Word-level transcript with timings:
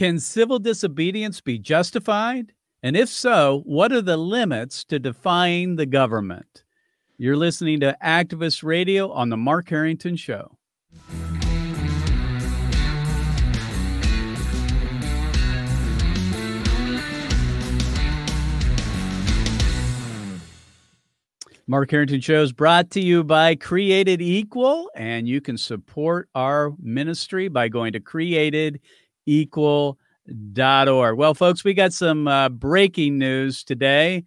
Can 0.00 0.18
civil 0.18 0.58
disobedience 0.58 1.42
be 1.42 1.58
justified? 1.58 2.54
And 2.82 2.96
if 2.96 3.10
so, 3.10 3.60
what 3.66 3.92
are 3.92 4.00
the 4.00 4.16
limits 4.16 4.82
to 4.84 4.98
defying 4.98 5.76
the 5.76 5.84
government? 5.84 6.64
You're 7.18 7.36
listening 7.36 7.80
to 7.80 7.98
Activist 8.02 8.64
Radio 8.64 9.12
on 9.12 9.28
The 9.28 9.36
Mark 9.36 9.68
Harrington 9.68 10.16
Show. 10.16 10.56
Mark 21.66 21.90
Harrington 21.90 22.22
Show 22.22 22.42
is 22.42 22.52
brought 22.52 22.90
to 22.92 23.02
you 23.02 23.22
by 23.22 23.54
Created 23.54 24.22
Equal, 24.22 24.90
and 24.96 25.28
you 25.28 25.42
can 25.42 25.58
support 25.58 26.30
our 26.34 26.72
ministry 26.80 27.48
by 27.48 27.68
going 27.68 27.92
to 27.92 28.00
createdequal.org. 29.28 31.18
Well, 31.18 31.34
folks, 31.34 31.64
we 31.64 31.74
got 31.74 31.92
some 31.92 32.28
uh, 32.28 32.48
breaking 32.48 33.18
news 33.18 33.64
today. 33.64 34.24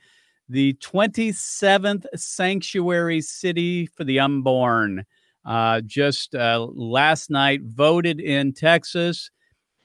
The 0.49 0.73
27th 0.73 2.05
sanctuary 2.15 3.21
city 3.21 3.87
for 3.87 4.03
the 4.03 4.19
unborn 4.19 5.05
uh, 5.45 5.81
just 5.81 6.35
uh, 6.35 6.67
last 6.73 7.29
night 7.29 7.61
voted 7.63 8.19
in 8.19 8.53
Texas. 8.53 9.29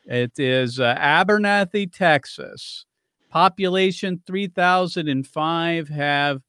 It 0.04 0.38
is 0.38 0.80
uh, 0.80 0.94
Abernathy, 0.96 1.92
Texas. 1.92 2.84
Population 3.30 4.22
3,005 4.26 5.88
have 5.88 6.40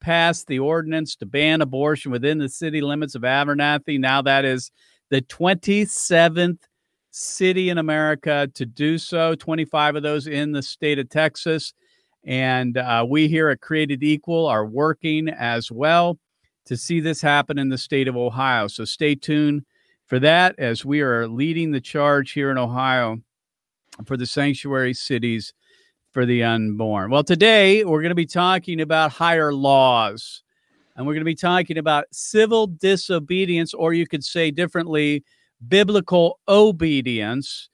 passed 0.00 0.46
the 0.46 0.60
ordinance 0.60 1.16
to 1.16 1.26
ban 1.26 1.60
abortion 1.60 2.12
within 2.12 2.38
the 2.38 2.48
city 2.48 2.80
limits 2.80 3.14
of 3.14 3.22
Abernathy. 3.22 3.98
Now 3.98 4.22
that 4.22 4.44
is 4.44 4.70
the 5.10 5.20
27th 5.22 6.60
city 7.10 7.70
in 7.70 7.78
America 7.78 8.48
to 8.54 8.66
do 8.66 8.98
so, 8.98 9.34
25 9.34 9.96
of 9.96 10.02
those 10.02 10.26
in 10.26 10.52
the 10.52 10.62
state 10.62 10.98
of 10.98 11.08
Texas. 11.08 11.74
And 12.24 12.76
uh, 12.76 13.06
we 13.08 13.28
here 13.28 13.48
at 13.48 13.60
Created 13.60 14.02
Equal 14.02 14.46
are 14.46 14.66
working 14.66 15.28
as 15.28 15.70
well 15.70 16.18
to 16.66 16.76
see 16.76 17.00
this 17.00 17.22
happen 17.22 17.58
in 17.58 17.68
the 17.68 17.78
state 17.78 18.08
of 18.08 18.16
Ohio. 18.16 18.68
So 18.68 18.84
stay 18.84 19.14
tuned 19.14 19.64
for 20.06 20.18
that 20.18 20.54
as 20.58 20.84
we 20.84 21.00
are 21.00 21.26
leading 21.26 21.70
the 21.70 21.80
charge 21.80 22.32
here 22.32 22.50
in 22.50 22.58
Ohio 22.58 23.18
for 24.04 24.16
the 24.16 24.26
sanctuary 24.26 24.94
cities 24.94 25.52
for 26.12 26.26
the 26.26 26.42
unborn. 26.42 27.10
Well, 27.10 27.24
today 27.24 27.84
we're 27.84 28.02
going 28.02 28.10
to 28.10 28.14
be 28.14 28.26
talking 28.26 28.80
about 28.80 29.12
higher 29.12 29.52
laws 29.52 30.42
and 30.96 31.06
we're 31.06 31.14
going 31.14 31.20
to 31.20 31.24
be 31.24 31.34
talking 31.36 31.78
about 31.78 32.06
civil 32.10 32.66
disobedience, 32.66 33.72
or 33.72 33.92
you 33.92 34.04
could 34.04 34.24
say 34.24 34.50
differently, 34.50 35.22
biblical 35.66 36.38
obedience. 36.48 37.68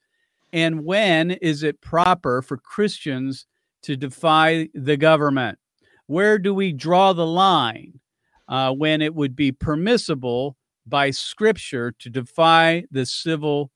And 0.53 0.85
when 0.85 1.31
is 1.31 1.63
it 1.63 1.81
proper 1.81 2.41
for 2.41 2.57
Christians 2.57 3.45
to 3.83 3.95
defy 3.95 4.69
the 4.73 4.97
government? 4.97 5.59
Where 6.07 6.39
do 6.39 6.53
we 6.53 6.71
draw 6.71 7.13
the 7.13 7.25
line 7.25 7.99
uh, 8.47 8.71
when 8.71 9.01
it 9.01 9.13
would 9.13 9.35
be 9.35 9.51
permissible 9.51 10.55
by 10.85 11.11
scripture 11.11 11.93
to 11.99 12.09
defy 12.09 12.85
the 12.91 13.05
civil 13.05 13.71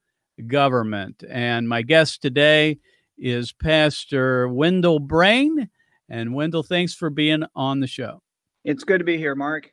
government? 0.48 1.24
And 1.30 1.68
my 1.68 1.82
guest 1.82 2.22
today 2.22 2.78
is 3.18 3.52
Pastor 3.52 4.48
Wendell 4.48 5.00
Brane. 5.00 5.70
And 6.08 6.34
Wendell, 6.34 6.64
thanks 6.64 6.94
for 6.94 7.10
being 7.10 7.44
on 7.56 7.80
the 7.80 7.88
show. 7.88 8.22
It's 8.64 8.84
good 8.84 9.00
to 9.00 9.06
be 9.06 9.18
here, 9.18 9.36
Mark. 9.36 9.72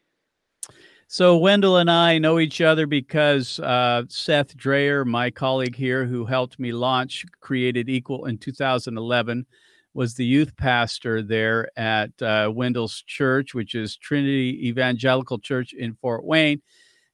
So, 1.09 1.37
Wendell 1.37 1.77
and 1.77 1.91
I 1.91 2.19
know 2.19 2.41
each 2.41 2.61
other 2.61 2.85
because 2.87 3.61
uh, 3.61 4.03
Seth 4.09 4.57
Dreyer, 4.57 5.05
my 5.05 5.31
colleague 5.31 5.77
here 5.77 6.05
who 6.05 6.25
helped 6.25 6.59
me 6.59 6.73
launch 6.73 7.25
Created 7.41 7.89
Equal 7.89 8.27
in 8.27 8.39
2011, 8.39 9.47
was 9.95 10.15
the 10.15 10.25
youth 10.25 10.57
pastor 10.57 11.23
there 11.23 11.71
at 11.79 12.11
uh, 12.21 12.51
Wendell's 12.53 13.03
church, 13.07 13.55
which 13.55 13.77
is 13.77 13.97
Trinity 13.97 14.69
Evangelical 14.69 15.39
Church 15.39 15.73
in 15.73 15.95
Fort 15.95 16.25
Wayne. 16.25 16.61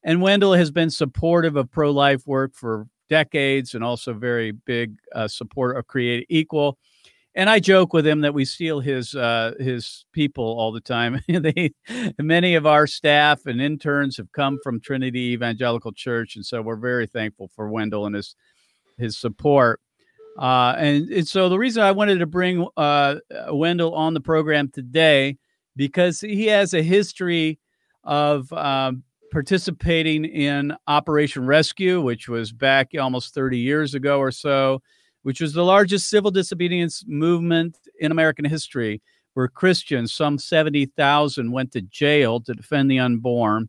And 0.02 0.22
Wendell 0.22 0.54
has 0.54 0.70
been 0.70 0.91
supportive 0.91 1.56
of 1.56 1.70
pro 1.70 1.91
life 1.91 2.26
work 2.26 2.54
for 2.54 2.88
decades 3.10 3.75
and 3.75 3.84
also 3.84 4.14
very 4.14 4.52
big 4.52 4.97
uh, 5.14 5.28
supporter 5.28 5.75
of 5.75 5.86
Created 5.86 6.26
Equal. 6.31 6.78
And 7.34 7.48
I 7.48 7.60
joke 7.60 7.94
with 7.94 8.06
him 8.06 8.20
that 8.20 8.34
we 8.34 8.44
steal 8.44 8.81
his 8.81 9.15
uh, 9.15 9.53
his 9.59 10.04
people 10.12 10.44
all 10.44 10.70
the 10.70 10.81
time. 10.81 11.20
they, 11.28 11.72
many 12.19 12.54
of 12.54 12.66
our 12.66 12.87
staff 12.87 13.47
and 13.47 13.60
interns 13.60 14.19
have 14.19 14.31
come 14.32 14.59
from 14.62 14.81
Trinity 14.81 15.32
Evangelical 15.32 15.93
Church, 15.93 16.37
and 16.37 16.44
so 16.44 16.60
we're 16.60 16.76
very 16.76 17.06
thankful 17.06 17.48
for 17.54 17.70
Wendell 17.70 18.06
and 18.06 18.15
his 18.15 18.37
his 18.98 19.16
support. 19.16 19.81
Uh, 20.38 20.75
and, 20.78 21.10
and, 21.10 21.28
so 21.28 21.50
the 21.50 21.59
reason 21.59 21.82
I 21.82 21.93
wanted 21.93 22.19
to 22.20 22.26
bring 22.26 22.66
uh, 22.76 23.16
Wendell 23.49 23.94
on 23.94 24.14
the 24.14 24.20
program 24.20 24.70
today 24.70 25.37
because 25.76 26.20
he 26.20 26.47
has 26.47 26.72
a 26.72 26.82
history 26.82 27.59
of 28.04 28.50
um, 28.53 29.03
participating 29.31 30.25
in 30.25 30.75
Operation 30.87 31.47
Rescue, 31.47 32.00
which 32.00 32.28
was 32.28 32.53
back 32.53 32.93
almost 32.99 33.34
30 33.34 33.59
years 33.59 33.94
ago 33.94 34.19
or 34.19 34.31
so, 34.31 34.82
which 35.22 35.41
was 35.41 35.53
the 35.53 35.65
largest 35.65 36.09
civil 36.09 36.31
disobedience 36.31 37.05
movement 37.06 37.78
in 38.00 38.12
American 38.12 38.44
history, 38.44 39.00
where 39.34 39.49
Christians, 39.49 40.12
some 40.12 40.38
70,000, 40.38 41.50
went 41.53 41.72
to 41.72 41.83
jail 41.83 42.41
to 42.41 42.55
defend 42.55 42.91
the 42.91 42.99
unborn. 42.99 43.69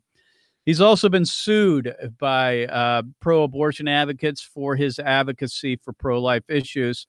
He's 0.66 0.80
also 0.80 1.08
been 1.08 1.26
sued 1.26 1.94
by 2.18 2.64
uh, 2.66 3.02
pro 3.20 3.42
abortion 3.42 3.86
advocates 3.86 4.40
for 4.40 4.76
his 4.76 4.98
advocacy 4.98 5.76
for 5.76 5.92
pro 5.92 6.20
life 6.20 6.44
issues. 6.48 7.06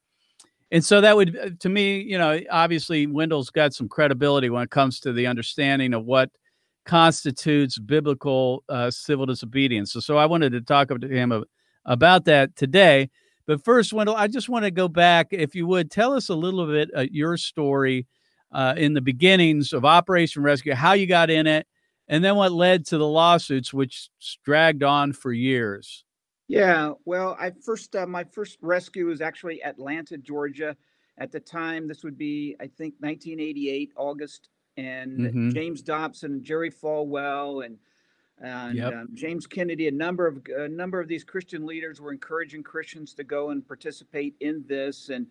And 0.70 0.84
so 0.84 1.00
that 1.00 1.16
would, 1.16 1.60
to 1.60 1.68
me, 1.68 2.00
you 2.00 2.18
know, 2.18 2.40
obviously 2.50 3.06
Wendell's 3.06 3.50
got 3.50 3.72
some 3.72 3.88
credibility 3.88 4.50
when 4.50 4.62
it 4.62 4.70
comes 4.70 5.00
to 5.00 5.12
the 5.12 5.26
understanding 5.26 5.94
of 5.94 6.04
what 6.04 6.30
constitutes 6.84 7.78
biblical 7.78 8.64
uh, 8.68 8.90
civil 8.90 9.26
disobedience. 9.26 9.92
So, 9.92 10.00
so 10.00 10.16
I 10.16 10.26
wanted 10.26 10.52
to 10.52 10.60
talk 10.60 10.88
to 10.88 11.08
him 11.08 11.44
about 11.84 12.24
that 12.24 12.56
today. 12.56 13.10
But 13.46 13.64
first, 13.64 13.92
Wendell, 13.92 14.16
I 14.16 14.26
just 14.26 14.48
want 14.48 14.64
to 14.64 14.70
go 14.70 14.88
back, 14.88 15.28
if 15.30 15.54
you 15.54 15.66
would, 15.66 15.90
tell 15.90 16.12
us 16.12 16.28
a 16.28 16.34
little 16.34 16.66
bit 16.66 16.90
uh, 16.96 17.06
your 17.10 17.36
story 17.36 18.06
uh, 18.52 18.74
in 18.76 18.94
the 18.94 19.00
beginnings 19.00 19.72
of 19.72 19.84
Operation 19.84 20.42
Rescue, 20.42 20.74
how 20.74 20.92
you 20.94 21.06
got 21.06 21.30
in 21.30 21.46
it, 21.46 21.66
and 22.08 22.24
then 22.24 22.36
what 22.36 22.52
led 22.52 22.86
to 22.86 22.98
the 22.98 23.06
lawsuits, 23.06 23.72
which 23.72 24.08
dragged 24.44 24.82
on 24.82 25.12
for 25.12 25.32
years. 25.32 26.04
Yeah, 26.48 26.92
well, 27.04 27.36
I 27.40 27.52
first 27.64 27.94
uh, 27.96 28.06
my 28.06 28.24
first 28.24 28.58
rescue 28.62 29.06
was 29.06 29.20
actually 29.20 29.62
Atlanta, 29.64 30.16
Georgia. 30.16 30.76
At 31.18 31.32
the 31.32 31.40
time, 31.40 31.88
this 31.88 32.04
would 32.04 32.16
be 32.16 32.54
I 32.60 32.64
think 32.64 32.94
1988, 33.00 33.92
August 33.96 34.48
and 34.76 35.18
mm-hmm. 35.18 35.50
James 35.50 35.82
Dobson 35.82 36.32
and 36.32 36.44
Jerry 36.44 36.70
Falwell 36.70 37.64
and 37.64 37.78
and 38.40 38.76
yep. 38.76 38.92
um, 38.92 39.08
James 39.14 39.46
Kennedy, 39.46 39.88
a 39.88 39.92
number 39.92 40.26
of 40.26 40.40
a 40.56 40.68
number 40.68 41.00
of 41.00 41.08
these 41.08 41.24
Christian 41.24 41.64
leaders 41.66 42.00
were 42.00 42.12
encouraging 42.12 42.62
Christians 42.62 43.14
to 43.14 43.24
go 43.24 43.50
and 43.50 43.66
participate 43.66 44.34
in 44.40 44.64
this, 44.68 45.08
and 45.08 45.26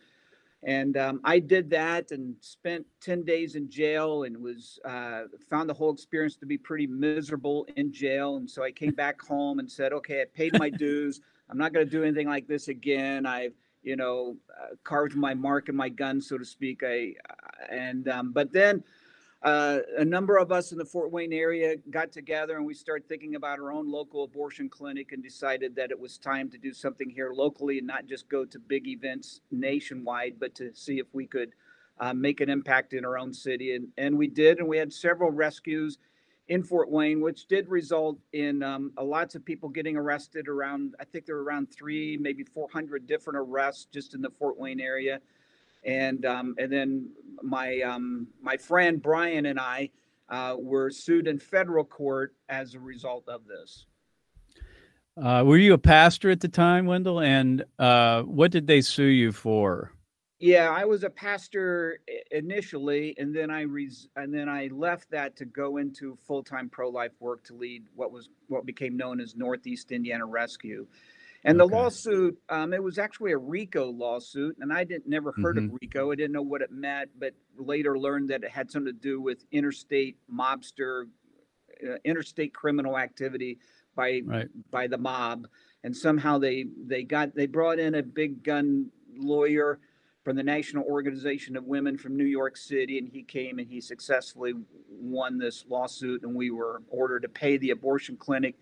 and 0.63 0.97
um, 0.97 1.21
I 1.23 1.37
did 1.37 1.69
that 1.69 2.11
and 2.11 2.35
spent 2.41 2.85
ten 2.99 3.23
days 3.23 3.55
in 3.55 3.69
jail 3.69 4.23
and 4.23 4.35
was 4.37 4.79
uh, 4.85 5.23
found 5.49 5.69
the 5.69 5.73
whole 5.73 5.93
experience 5.93 6.35
to 6.37 6.47
be 6.47 6.57
pretty 6.57 6.87
miserable 6.87 7.67
in 7.75 7.93
jail, 7.93 8.37
and 8.37 8.49
so 8.49 8.63
I 8.63 8.71
came 8.71 8.91
back 8.95 9.21
home 9.21 9.59
and 9.59 9.71
said, 9.71 9.93
okay, 9.93 10.21
I 10.21 10.25
paid 10.33 10.57
my 10.57 10.69
dues. 10.69 11.21
I'm 11.49 11.59
not 11.59 11.73
going 11.73 11.85
to 11.85 11.91
do 11.91 12.03
anything 12.03 12.27
like 12.27 12.47
this 12.47 12.69
again. 12.69 13.27
I've 13.27 13.53
you 13.83 13.95
know 13.95 14.35
uh, 14.59 14.75
carved 14.83 15.15
my 15.15 15.35
mark 15.35 15.69
in 15.69 15.75
my 15.75 15.89
gun, 15.89 16.19
so 16.19 16.39
to 16.39 16.45
speak. 16.45 16.81
I 16.83 17.13
and 17.69 18.07
um, 18.07 18.31
but 18.31 18.51
then 18.51 18.83
uh, 19.45 19.81
a 19.99 20.03
number 20.03 20.37
of 20.37 20.51
us 20.51 20.71
in 20.71 20.77
the 20.79 20.85
Fort 20.85 21.11
Wayne 21.11 21.31
area 21.31 21.75
got 21.91 22.11
together 22.11 22.57
and 22.57 22.65
we 22.65 22.73
started 22.73 23.07
thinking 23.07 23.35
about 23.35 23.59
our 23.59 23.71
own 23.71 23.89
local 23.89 24.23
abortion 24.23 24.67
clinic 24.67 25.11
and 25.11 25.21
decided 25.21 25.75
that 25.75 25.91
it 25.91 25.99
was 25.99 26.17
time 26.17 26.49
to 26.49 26.57
do 26.57 26.73
something 26.73 27.07
here 27.07 27.31
locally 27.31 27.77
and 27.77 27.85
not 27.85 28.07
just 28.07 28.27
go 28.27 28.43
to 28.43 28.57
big 28.57 28.87
events 28.87 29.41
nationwide, 29.51 30.39
but 30.39 30.55
to 30.55 30.73
see 30.73 30.97
if 30.97 31.05
we 31.13 31.27
could 31.27 31.51
uh, 31.99 32.11
make 32.11 32.41
an 32.41 32.49
impact 32.49 32.93
in 32.93 33.05
our 33.05 33.19
own 33.19 33.31
city. 33.31 33.75
And, 33.75 33.87
and 33.99 34.17
we 34.17 34.25
did, 34.25 34.57
and 34.57 34.67
we 34.67 34.79
had 34.79 34.91
several 34.91 35.29
rescues 35.29 35.99
in 36.47 36.63
Fort 36.63 36.89
Wayne, 36.89 37.21
which 37.21 37.45
did 37.45 37.69
result 37.69 38.17
in 38.33 38.63
um, 38.63 38.93
lots 38.99 39.35
of 39.35 39.45
people 39.45 39.69
getting 39.69 39.95
arrested 39.95 40.47
around, 40.47 40.95
I 40.99 41.03
think 41.05 41.27
there 41.27 41.35
were 41.35 41.43
around 41.43 41.71
three, 41.71 42.17
maybe 42.17 42.43
400 42.43 43.05
different 43.05 43.37
arrests 43.37 43.85
just 43.93 44.15
in 44.15 44.23
the 44.23 44.29
Fort 44.31 44.57
Wayne 44.57 44.79
area 44.79 45.21
and 45.85 46.25
um, 46.25 46.55
and 46.57 46.71
then 46.71 47.09
my 47.41 47.81
um, 47.81 48.27
my 48.41 48.57
friend 48.57 49.01
Brian 49.01 49.45
and 49.45 49.59
I 49.59 49.89
uh, 50.29 50.55
were 50.59 50.89
sued 50.89 51.27
in 51.27 51.39
federal 51.39 51.85
court 51.85 52.35
as 52.49 52.73
a 52.73 52.79
result 52.79 53.27
of 53.27 53.45
this. 53.45 53.85
Uh, 55.21 55.43
were 55.45 55.57
you 55.57 55.73
a 55.73 55.77
pastor 55.77 56.29
at 56.29 56.41
the 56.41 56.47
time, 56.47 56.85
Wendell? 56.85 57.21
And 57.21 57.63
uh, 57.79 58.23
what 58.23 58.51
did 58.51 58.67
they 58.67 58.81
sue 58.81 59.03
you 59.05 59.31
for? 59.31 59.91
Yeah, 60.39 60.69
I 60.69 60.83
was 60.83 61.05
a 61.05 61.09
pastor 61.09 61.99
initially, 62.29 63.15
and 63.17 63.33
then 63.33 63.49
I 63.49 63.61
res- 63.61 64.09
and 64.17 64.33
then 64.33 64.49
I 64.49 64.67
left 64.67 65.09
that 65.11 65.37
to 65.37 65.45
go 65.45 65.77
into 65.77 66.17
full 66.27 66.43
time 66.43 66.69
pro 66.69 66.89
life 66.89 67.13
work 67.21 67.43
to 67.45 67.53
lead 67.53 67.85
what 67.95 68.11
was 68.11 68.29
what 68.47 68.65
became 68.65 68.97
known 68.97 69.21
as 69.21 69.35
Northeast 69.35 69.93
Indiana 69.93 70.25
Rescue. 70.25 70.87
And 71.45 71.59
the 71.59 71.65
lawsuit, 71.67 72.39
um, 72.49 72.73
it 72.73 72.81
was 72.81 72.97
actually 72.97 73.31
a 73.31 73.37
RICO 73.37 73.91
lawsuit, 73.91 74.57
and 74.59 74.73
I 74.73 74.83
didn't 74.83 75.07
never 75.07 75.31
heard 75.31 75.57
Mhm. 75.57 75.65
of 75.65 75.77
RICO. 75.79 76.11
I 76.11 76.15
didn't 76.15 76.31
know 76.31 76.41
what 76.41 76.63
it 76.63 76.71
meant, 76.71 77.11
but 77.19 77.35
later 77.55 77.99
learned 77.99 78.29
that 78.31 78.43
it 78.43 78.49
had 78.49 78.71
something 78.71 78.91
to 78.91 78.99
do 78.99 79.21
with 79.21 79.45
interstate 79.51 80.17
mobster, 80.27 81.07
uh, 81.87 81.97
interstate 82.03 82.53
criminal 82.53 82.97
activity 82.97 83.59
by 83.93 84.23
Right. 84.25 84.49
by 84.71 84.87
the 84.87 84.97
mob. 84.97 85.47
And 85.83 85.95
somehow 85.95 86.39
they 86.39 86.63
they 86.63 87.03
got 87.03 87.35
they 87.35 87.45
brought 87.45 87.77
in 87.77 87.93
a 87.93 88.01
big 88.01 88.41
gun 88.43 88.91
lawyer 89.15 89.79
from 90.23 90.35
the 90.35 90.43
National 90.43 90.83
Organization 90.85 91.55
of 91.55 91.65
Women 91.65 91.95
from 91.95 92.17
New 92.17 92.25
York 92.25 92.57
City, 92.57 92.97
and 92.97 93.07
he 93.07 93.21
came 93.21 93.59
and 93.59 93.67
he 93.67 93.79
successfully 93.79 94.55
won 94.89 95.37
this 95.37 95.63
lawsuit, 95.67 96.23
and 96.23 96.33
we 96.33 96.49
were 96.49 96.81
ordered 96.87 97.21
to 97.21 97.29
pay 97.29 97.57
the 97.57 97.69
abortion 97.69 98.17
clinic 98.17 98.57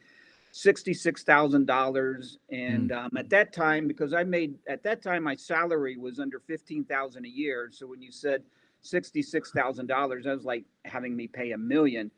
sixty-six 0.56 1.24
thousand 1.24 1.66
dollars. 1.66 2.38
And 2.52 2.92
um, 2.92 3.10
at 3.18 3.30
that 3.32 3.54
time, 3.54 3.88
because 3.88 4.14
I 4.14 4.24
made 4.24 4.54
at 4.70 4.84
that 4.84 5.02
time 5.02 5.24
my 5.24 5.36
salary 5.36 5.98
was 5.98 6.20
under 6.20 6.40
fifteen 6.40 6.86
thousand 6.86 7.26
a 7.26 7.30
year, 7.30 7.70
so 7.74 7.88
when 7.88 8.02
you 8.02 8.12
said 8.12 8.44
sixty-six 8.82 9.52
thousand 9.52 9.88
dollars, 9.88 10.26
that 10.26 10.36
was 10.36 10.46
like 10.46 10.64
having 10.86 11.16
me 11.16 11.28
pay 11.28 11.52
a 11.52 11.58
million. 11.58 12.12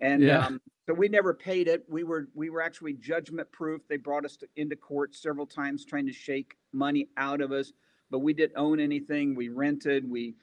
And 0.00 0.22
Yeah. 0.22 0.46
um, 0.46 0.60
so 0.86 0.94
we 0.94 1.08
never 1.08 1.34
paid 1.34 1.68
it. 1.68 1.84
We 1.86 2.02
were 2.02 2.28
we 2.34 2.48
were 2.48 2.62
actually 2.62 2.94
judgment 2.94 3.52
proof. 3.52 3.82
They 3.88 3.98
brought 3.98 4.24
us 4.24 4.36
to, 4.38 4.48
into 4.56 4.74
court 4.74 5.14
several 5.14 5.46
times 5.46 5.84
trying 5.84 6.06
to 6.06 6.12
shake 6.14 6.56
money 6.72 7.08
out 7.18 7.42
of 7.42 7.52
us, 7.52 7.72
but 8.10 8.20
we 8.20 8.32
didn't 8.32 8.56
own 8.56 8.80
anything. 8.80 9.34
We 9.34 9.50
rented. 9.50 10.10
We 10.10 10.34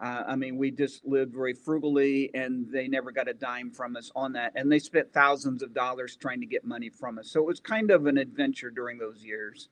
uh, 0.00 0.22
I 0.28 0.36
mean, 0.36 0.56
we 0.56 0.70
just 0.70 1.04
lived 1.04 1.34
very 1.34 1.54
frugally, 1.54 2.30
and 2.32 2.70
they 2.70 2.86
never 2.86 3.10
got 3.10 3.28
a 3.28 3.34
dime 3.34 3.72
from 3.72 3.96
us 3.96 4.12
on 4.14 4.32
that. 4.34 4.52
And 4.54 4.70
they 4.70 4.78
spent 4.78 5.12
thousands 5.12 5.62
of 5.62 5.74
dollars 5.74 6.16
trying 6.16 6.40
to 6.40 6.46
get 6.46 6.64
money 6.64 6.88
from 6.88 7.18
us. 7.18 7.30
So 7.30 7.40
it 7.40 7.46
was 7.46 7.58
kind 7.58 7.90
of 7.90 8.06
an 8.06 8.16
adventure 8.16 8.70
during 8.70 8.98
those 8.98 9.24
years. 9.24 9.68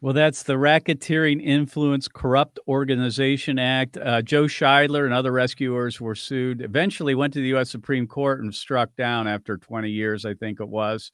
Well, 0.00 0.14
that's 0.14 0.44
the 0.44 0.54
Racketeering 0.54 1.42
Influence 1.42 2.06
Corrupt 2.08 2.58
Organization 2.68 3.58
Act. 3.58 3.98
Uh, 3.98 4.22
Joe 4.22 4.44
Scheidler 4.44 5.04
and 5.04 5.12
other 5.12 5.32
rescuers 5.32 6.00
were 6.00 6.14
sued. 6.14 6.62
Eventually, 6.62 7.14
went 7.14 7.34
to 7.34 7.40
the 7.40 7.48
U.S. 7.48 7.68
Supreme 7.68 8.06
Court 8.06 8.40
and 8.40 8.54
struck 8.54 8.94
down 8.96 9.26
after 9.26 9.58
20 9.58 9.90
years, 9.90 10.24
I 10.24 10.34
think 10.34 10.60
it 10.60 10.68
was. 10.68 11.10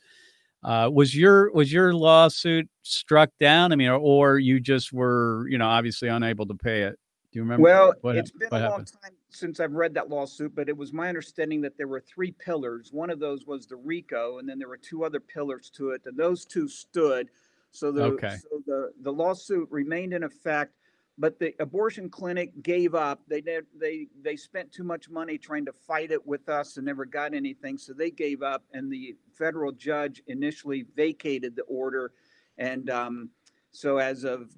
Uh, 0.63 0.89
was 0.93 1.17
your 1.17 1.53
was 1.53 1.73
your 1.73 1.95
lawsuit 1.95 2.69
struck 2.83 3.31
down? 3.41 3.73
I 3.73 3.77
mean, 3.77 3.89
or, 3.89 3.99
or 3.99 4.39
you 4.39 4.61
just 4.61 4.93
were, 4.93 5.47
you 5.49 5.59
know, 5.59 5.67
obviously 5.67 6.09
unable 6.09 6.47
to 6.47 6.55
pay 6.55 6.83
it. 6.83 6.99
Do 7.35 7.41
you 7.41 7.43
remember? 7.43 7.65
Well, 7.65 7.95
what, 8.03 8.15
it's 8.15 8.31
been 8.31 8.53
a 8.53 8.71
long 8.71 8.85
time 8.85 9.11
since 9.29 9.59
I've 9.59 9.73
read 9.73 9.93
that 9.95 10.09
lawsuit, 10.09 10.55
but 10.55 10.69
it 10.69 10.77
was 10.77 10.93
my 10.93 11.09
understanding 11.09 11.61
that 11.63 11.77
there 11.77 11.89
were 11.89 11.99
three 11.99 12.31
pillars. 12.31 12.93
One 12.93 13.11
of 13.11 13.19
those 13.19 13.45
was 13.45 13.67
the 13.67 13.75
RICO, 13.75 14.39
and 14.39 14.49
then 14.49 14.57
there 14.57 14.69
were 14.69 14.77
two 14.77 15.05
other 15.05 15.19
pillars 15.19 15.69
to 15.71 15.91
it, 15.91 16.03
and 16.07 16.17
those 16.17 16.45
two 16.45 16.69
stood. 16.69 17.29
So 17.73 17.91
the 17.91 18.05
Okay. 18.05 18.37
so 18.37 18.63
the 18.69 18.93
the 19.03 19.13
lawsuit 19.13 19.69
remained 19.73 20.15
in 20.15 20.23
effect, 20.23 20.77
but 21.19 21.41
the 21.41 21.53
abortion 21.59 22.09
clinic 22.09 22.63
gave 22.63 22.95
up. 22.95 23.21
They 23.27 23.41
did 23.41 23.67
they 23.81 24.07
they 24.23 24.37
spent 24.37 24.71
too 24.71 24.85
much 24.85 25.11
money 25.11 25.37
trying 25.37 25.65
to 25.65 25.73
fight 25.73 26.13
it 26.13 26.25
with 26.25 26.49
us 26.49 26.77
and 26.77 26.87
never 26.87 27.05
got 27.05 27.35
anything, 27.35 27.79
so 27.79 27.95
they 27.95 28.13
gave 28.13 28.43
up. 28.43 28.63
And 28.73 28.93
the 28.93 29.17
federal 29.37 29.73
judge 29.73 30.23
initially 30.29 30.85
vacated 30.95 31.57
the 31.57 31.65
order, 31.65 32.13
and 32.59 32.89
um, 32.91 33.31
so 33.73 33.99
as 33.99 34.23
of 34.23 34.53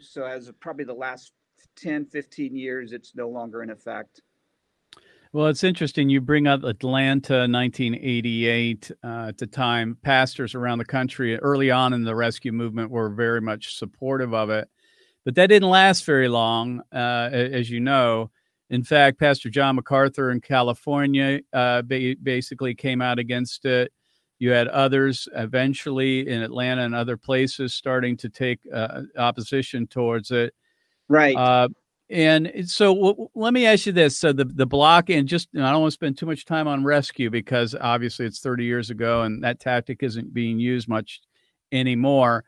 so 0.00 0.24
as 0.24 0.48
of 0.48 0.58
probably 0.60 0.86
the 0.86 0.94
last 0.94 1.34
10 1.76 2.06
15 2.06 2.56
years 2.56 2.92
it's 2.92 3.14
no 3.14 3.28
longer 3.28 3.62
in 3.62 3.70
effect 3.70 4.20
Well, 5.34 5.46
it's 5.46 5.64
interesting. 5.64 6.10
You 6.10 6.20
bring 6.20 6.46
up 6.46 6.62
Atlanta, 6.62 7.48
1988. 7.48 8.90
Uh, 9.02 9.28
at 9.28 9.38
the 9.38 9.46
time, 9.46 9.96
pastors 10.02 10.54
around 10.54 10.76
the 10.76 10.84
country 10.84 11.38
early 11.38 11.70
on 11.70 11.94
in 11.94 12.04
the 12.04 12.14
rescue 12.14 12.52
movement 12.52 12.90
were 12.90 13.08
very 13.08 13.40
much 13.40 13.78
supportive 13.78 14.34
of 14.34 14.50
it. 14.50 14.68
But 15.24 15.34
that 15.36 15.46
didn't 15.46 15.70
last 15.70 16.04
very 16.04 16.28
long, 16.28 16.82
uh, 16.92 17.30
as 17.32 17.70
you 17.70 17.80
know. 17.80 18.30
In 18.68 18.82
fact, 18.82 19.18
Pastor 19.18 19.48
John 19.48 19.76
MacArthur 19.76 20.30
in 20.30 20.40
California 20.40 21.40
uh, 21.52 21.82
ba- 21.82 22.16
basically 22.22 22.74
came 22.74 23.00
out 23.00 23.18
against 23.18 23.64
it. 23.64 23.92
You 24.38 24.50
had 24.50 24.68
others 24.68 25.28
eventually 25.34 26.28
in 26.28 26.42
Atlanta 26.42 26.82
and 26.82 26.94
other 26.94 27.16
places 27.16 27.74
starting 27.74 28.16
to 28.18 28.28
take 28.28 28.60
uh, 28.72 29.02
opposition 29.16 29.86
towards 29.86 30.30
it. 30.30 30.52
Right 31.08 31.36
Uh, 31.36 31.68
and 32.10 32.52
so 32.66 32.94
w- 32.94 33.28
let 33.34 33.54
me 33.54 33.64
ask 33.64 33.86
you 33.86 33.92
this: 33.92 34.18
so 34.18 34.32
the 34.32 34.44
the 34.44 34.66
block, 34.66 35.08
and 35.08 35.26
just 35.26 35.48
I 35.54 35.70
don't 35.70 35.80
want 35.80 35.92
to 35.92 35.94
spend 35.94 36.18
too 36.18 36.26
much 36.26 36.44
time 36.44 36.68
on 36.68 36.84
rescue 36.84 37.30
because 37.30 37.74
obviously 37.80 38.26
it's 38.26 38.40
30 38.40 38.64
years 38.64 38.90
ago, 38.90 39.22
and 39.22 39.42
that 39.44 39.60
tactic 39.60 40.02
isn't 40.02 40.34
being 40.34 40.58
used 40.58 40.88
much 40.88 41.20
anymore. 41.72 42.44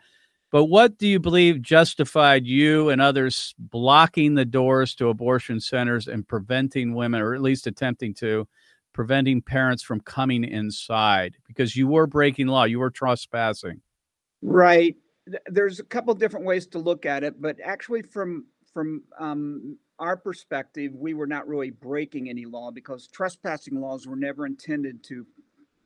But 0.52 0.66
what 0.66 0.98
do 0.98 1.08
you 1.08 1.18
believe 1.18 1.62
justified 1.62 2.46
you 2.46 2.90
and 2.90 3.00
others 3.00 3.54
blocking 3.58 4.34
the 4.34 4.44
doors 4.44 4.94
to 4.96 5.08
abortion 5.08 5.60
centers 5.60 6.08
and 6.08 6.26
preventing 6.28 6.94
women, 6.94 7.22
or 7.22 7.34
at 7.34 7.42
least 7.42 7.66
attempting 7.66 8.14
to, 8.14 8.46
preventing 8.92 9.42
parents 9.42 9.82
from 9.82 10.00
coming 10.00 10.44
inside? 10.44 11.36
Because 11.48 11.74
you 11.76 11.88
were 11.88 12.06
breaking 12.06 12.46
law, 12.48 12.64
you 12.64 12.78
were 12.78 12.90
trespassing. 12.90 13.80
right 14.42 14.96
Th- 15.26 15.42
there's 15.46 15.80
a 15.80 15.84
couple 15.84 16.14
different 16.14 16.44
ways 16.44 16.66
to 16.68 16.78
look 16.78 17.06
at 17.06 17.24
it 17.24 17.40
but 17.40 17.56
actually 17.64 18.02
from 18.02 18.46
from 18.72 19.04
um, 19.18 19.78
our 19.98 20.16
perspective 20.16 20.92
we 20.94 21.14
were 21.14 21.26
not 21.26 21.46
really 21.48 21.70
breaking 21.70 22.28
any 22.28 22.44
law 22.44 22.70
because 22.70 23.06
trespassing 23.06 23.80
laws 23.80 24.06
were 24.06 24.16
never 24.16 24.44
intended 24.46 25.02
to 25.04 25.26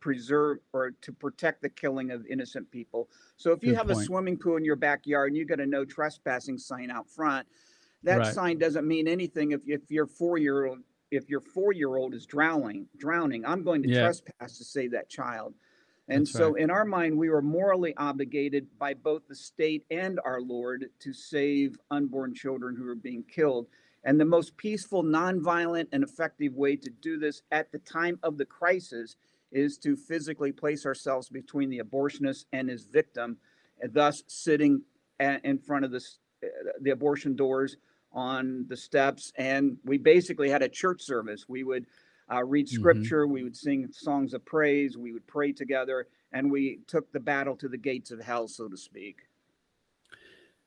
preserve 0.00 0.58
or 0.72 0.92
to 1.02 1.12
protect 1.12 1.60
the 1.62 1.68
killing 1.68 2.10
of 2.10 2.24
innocent 2.26 2.68
people 2.70 3.08
so 3.36 3.52
if 3.52 3.62
you 3.62 3.70
Good 3.70 3.78
have 3.78 3.90
a 3.90 3.94
swimming 3.96 4.36
pool 4.38 4.56
in 4.56 4.64
your 4.64 4.76
backyard 4.76 5.28
and 5.28 5.36
you 5.36 5.44
got 5.44 5.60
a 5.60 5.66
no 5.66 5.84
trespassing 5.84 6.58
sign 6.58 6.90
out 6.90 7.08
front 7.08 7.46
that 8.04 8.18
Right. 8.18 8.34
sign 8.34 8.58
doesn't 8.58 8.86
mean 8.86 9.06
anything 9.08 9.52
if, 9.52 9.60
if 9.66 9.90
your 9.90 10.06
four 10.06 10.38
year 10.38 10.66
old 10.66 10.78
if 11.10 11.28
your 11.28 11.40
four 11.40 11.72
year 11.72 11.96
old 11.96 12.14
is 12.14 12.26
drowning 12.26 12.86
drowning 12.96 13.44
i'm 13.44 13.62
going 13.62 13.82
to 13.82 13.88
Yeah. 13.88 14.00
trespass 14.00 14.58
to 14.58 14.64
save 14.64 14.92
that 14.92 15.08
child 15.08 15.54
and 16.08 16.22
That's 16.22 16.32
so 16.32 16.52
right. 16.52 16.62
in 16.62 16.70
our 16.70 16.84
mind 16.84 17.16
we 17.16 17.28
were 17.28 17.42
morally 17.42 17.94
obligated 17.96 18.66
by 18.78 18.94
both 18.94 19.28
the 19.28 19.34
state 19.34 19.84
and 19.90 20.18
our 20.24 20.40
lord 20.40 20.86
to 21.00 21.12
save 21.12 21.76
unborn 21.90 22.34
children 22.34 22.76
who 22.76 22.86
are 22.86 22.94
being 22.94 23.24
killed. 23.24 23.66
And 24.04 24.18
the 24.18 24.24
most 24.24 24.56
peaceful 24.56 25.02
nonviolent 25.02 25.88
and 25.92 26.02
effective 26.02 26.54
way 26.54 26.76
to 26.76 26.90
do 27.02 27.18
this 27.18 27.42
at 27.50 27.70
the 27.72 27.78
time 27.80 28.18
of 28.22 28.38
the 28.38 28.44
crisis 28.44 29.16
is 29.50 29.76
to 29.78 29.96
physically 29.96 30.52
place 30.52 30.86
ourselves 30.86 31.28
between 31.28 31.68
the 31.68 31.80
abortionist 31.80 32.44
and 32.52 32.68
his 32.68 32.84
victim 32.84 33.36
and 33.80 33.92
thus 33.92 34.22
sitting 34.26 34.82
a- 35.20 35.40
in 35.44 35.58
front 35.58 35.84
of 35.84 35.90
this 35.90 36.18
uh, 36.42 36.46
the 36.80 36.90
abortion 36.90 37.34
doors 37.34 37.76
on 38.12 38.64
the 38.68 38.76
steps. 38.76 39.32
And 39.36 39.76
we 39.84 39.98
basically 39.98 40.48
had 40.48 40.62
a 40.62 40.68
church 40.68 41.02
service. 41.02 41.46
We 41.48 41.64
would 41.64 41.86
uh, 42.32 42.42
read 42.44 42.66
Mhm. 42.66 42.70
scripture 42.70 43.26
we 43.26 43.42
would 43.42 43.56
sing 43.56 43.88
songs 43.92 44.34
of 44.34 44.44
praise 44.44 44.96
we 44.96 45.12
would 45.12 45.26
pray 45.26 45.52
together 45.52 46.06
and 46.32 46.50
we 46.50 46.80
took 46.86 47.10
the 47.12 47.20
battle 47.20 47.56
to 47.56 47.68
the 47.68 47.76
gates 47.78 48.10
of 48.10 48.20
hell 48.20 48.46
so 48.48 48.68
to 48.68 48.76
speak 48.76 49.16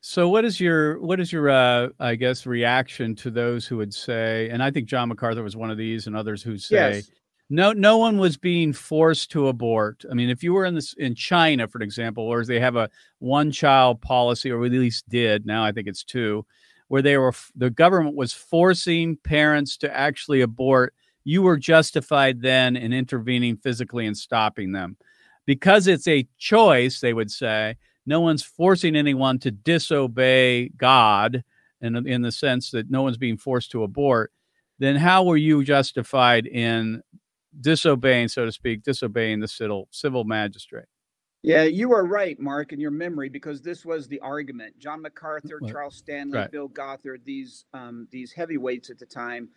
So 0.03 0.29
what 0.29 0.45
is 0.45 0.59
your 0.59 0.99
what 0.99 1.19
is 1.19 1.31
your 1.31 1.49
uh, 1.49 1.89
I 1.99 2.15
guess 2.15 2.45
reaction 2.47 3.15
to 3.17 3.29
those 3.29 3.67
who 3.67 3.77
would 3.77 3.93
say, 3.93 4.49
and 4.49 4.63
I 4.63 4.71
think 4.71 4.87
John 4.87 5.09
MacArthur 5.09 5.43
was 5.43 5.55
one 5.55 5.69
of 5.69 5.77
these, 5.77 6.07
and 6.07 6.15
others 6.15 6.41
who 6.41 6.57
say, 6.57 6.95
yes 6.95 7.11
no, 7.53 7.73
no 7.73 7.97
one 7.97 8.17
was 8.17 8.37
being 8.37 8.71
forced 8.71 9.29
to 9.31 9.49
abort. 9.49 10.05
I 10.09 10.13
mean, 10.13 10.29
if 10.29 10.41
you 10.41 10.53
were 10.53 10.63
in 10.63 10.73
this 10.73 10.93
in 10.93 11.15
China, 11.15 11.67
for 11.67 11.81
example, 11.81 12.25
where 12.27 12.45
they 12.45 12.61
have 12.61 12.77
a 12.77 12.89
one 13.19 13.51
child 13.51 14.01
policy, 14.01 14.49
or 14.49 14.63
at 14.65 14.71
least 14.71 15.09
did 15.09 15.45
now, 15.45 15.61
I 15.65 15.73
think 15.73 15.87
it's 15.87 16.03
two, 16.05 16.45
where 16.87 17.01
they 17.01 17.17
were 17.17 17.33
the 17.55 17.69
government 17.69 18.15
was 18.15 18.31
forcing 18.33 19.17
parents 19.17 19.75
to 19.77 19.93
actually 19.95 20.41
abort. 20.41 20.93
You 21.23 21.41
were 21.43 21.57
justified 21.57 22.41
then 22.41 22.75
in 22.75 22.93
intervening 22.93 23.57
physically 23.57 24.05
and 24.05 24.17
stopping 24.17 24.71
them, 24.71 24.97
because 25.45 25.87
it's 25.87 26.07
a 26.07 26.27
choice. 26.37 26.99
They 26.99 27.13
would 27.13 27.31
say 27.31 27.77
no 28.05 28.21
one's 28.21 28.43
forcing 28.43 28.95
anyone 28.95 29.39
to 29.39 29.51
disobey 29.51 30.69
God, 30.69 31.43
in 31.81 32.07
in 32.07 32.21
the 32.21 32.31
sense 32.31 32.71
that 32.71 32.89
no 32.89 33.03
one's 33.03 33.17
being 33.17 33.37
forced 33.37 33.71
to 33.71 33.83
abort. 33.83 34.31
Then 34.79 34.95
how 34.95 35.23
were 35.23 35.37
you 35.37 35.63
justified 35.63 36.47
in 36.47 37.01
disobeying, 37.59 38.29
so 38.29 38.45
to 38.45 38.51
speak, 38.51 38.83
disobeying 38.83 39.39
the 39.39 39.47
civil 39.47 39.87
civil 39.91 40.23
magistrate. 40.23 40.85
Yeah, 41.43 41.63
you 41.63 41.91
are 41.93 42.05
right, 42.05 42.39
Mark, 42.39 42.71
in 42.71 42.79
your 42.79 42.91
memory, 42.91 43.27
because 43.27 43.61
this 43.63 43.83
was 43.83 44.07
the 44.07 44.19
argument. 44.19 44.77
John 44.77 45.01
MacArthur, 45.01 45.59
Charles 45.67 45.95
Stanley, 45.95 46.37
Right. 46.37 46.51
Bill 46.51 46.69
Gothard, 46.69 47.25
these 47.25 47.65
um, 47.73 48.07
these 48.11 48.31
heavyweights 48.31 48.89
at 48.91 48.99
the 48.99 49.07
time 49.07 49.49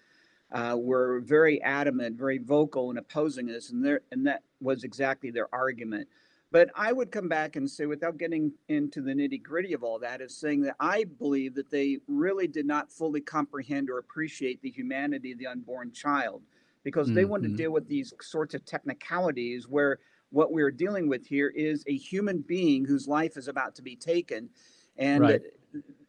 uh, 0.54 0.76
were 0.78 1.20
very 1.20 1.61
adamant, 1.62 2.16
very 2.16 2.38
vocal 2.38 2.90
in 2.90 2.99
opposing 2.99 3.46
this, 3.46 3.70
and 3.70 3.84
there 3.84 4.02
and 4.12 4.26
that 4.26 4.42
was 4.61 4.84
exactly 4.84 5.30
their 5.30 5.54
argument. 5.54 6.08
But 6.52 6.70
I 6.76 6.92
would 6.92 7.11
come 7.11 7.28
back 7.28 7.56
and 7.56 7.68
say, 7.68 7.87
without 7.87 8.16
getting 8.16 8.52
into 8.68 9.02
the 9.02 9.12
nitty 9.12 9.42
gritty 9.42 9.73
of 9.73 9.82
all 9.82 9.99
that, 9.99 10.20
is 10.20 10.37
saying 10.37 10.62
that 10.62 10.76
I 10.78 11.04
believe 11.04 11.54
that 11.56 11.70
they 11.70 11.99
really 12.06 12.46
did 12.46 12.66
not 12.66 12.92
fully 12.92 13.20
comprehend 13.20 13.90
or 13.90 13.99
appreciate 13.99 14.62
the 14.62 14.70
humanity 14.70 15.32
of 15.32 15.38
the 15.38 15.49
unborn 15.49 15.90
child 15.92 16.44
because 16.84 17.12
they 17.12 17.25
wanted 17.25 17.49
Mhm. 17.49 17.56
to 17.56 17.62
deal 17.64 17.73
with 17.73 17.88
these 17.88 18.14
sorts 18.20 18.54
of 18.54 18.64
technicalities 18.64 19.66
where 19.68 19.99
what 20.30 20.52
we're 20.52 20.70
dealing 20.70 21.08
with 21.08 21.26
here 21.26 21.49
is 21.49 21.82
a 21.88 21.96
human 21.96 22.40
being 22.40 22.84
whose 22.84 23.08
life 23.08 23.37
is 23.37 23.49
about 23.49 23.75
to 23.75 23.82
be 23.82 23.96
taken, 23.96 24.50
and 24.96 25.20
right. 25.20 25.42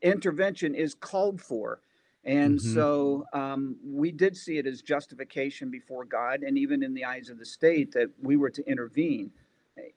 intervention 0.03 0.75
is 0.75 0.93
called 0.93 1.41
for. 1.41 1.81
And 2.25 2.57
mm-hmm. 2.57 2.73
so 2.73 3.25
um, 3.33 3.75
we 3.85 4.11
did 4.11 4.35
see 4.35 4.57
it 4.57 4.65
as 4.65 4.81
justification 4.81 5.69
before 5.69 6.05
God, 6.05 6.41
and 6.41 6.57
even 6.57 6.81
in 6.81 6.93
the 6.93 7.05
eyes 7.05 7.29
of 7.29 7.37
the 7.37 7.45
state, 7.45 7.91
that 7.91 8.09
we 8.21 8.35
were 8.35 8.49
to 8.49 8.67
intervene 8.67 9.31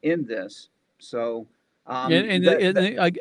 in 0.02 0.26
this. 0.26 0.68
So, 0.98 1.46
um, 1.86 2.12
and, 2.12 2.30
and, 2.30 2.44
the, 2.44 2.72
the, 2.72 3.02
I, 3.02 3.12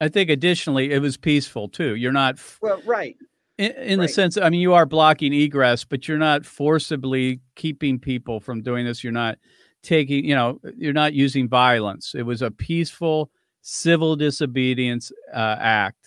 I 0.00 0.08
think 0.08 0.30
additionally, 0.30 0.90
it 0.92 1.00
was 1.00 1.16
peaceful 1.16 1.68
too. 1.68 1.94
You're 1.94 2.12
not 2.12 2.38
well, 2.60 2.82
right. 2.84 3.16
In, 3.58 3.70
in 3.72 4.00
right. 4.00 4.06
the 4.06 4.12
sense, 4.12 4.36
I 4.36 4.50
mean, 4.50 4.60
you 4.60 4.74
are 4.74 4.84
blocking 4.84 5.32
egress, 5.32 5.84
but 5.84 6.08
you're 6.08 6.18
not 6.18 6.44
forcibly 6.44 7.40
keeping 7.54 7.98
people 7.98 8.40
from 8.40 8.62
doing 8.62 8.84
this. 8.84 9.04
You're 9.04 9.12
not 9.12 9.38
taking, 9.82 10.24
you 10.24 10.34
know, 10.34 10.60
you're 10.76 10.92
not 10.92 11.14
using 11.14 11.48
violence. 11.48 12.14
It 12.14 12.24
was 12.24 12.42
a 12.42 12.50
peaceful 12.50 13.30
civil 13.62 14.16
disobedience 14.16 15.12
uh, 15.32 15.56
act. 15.58 16.05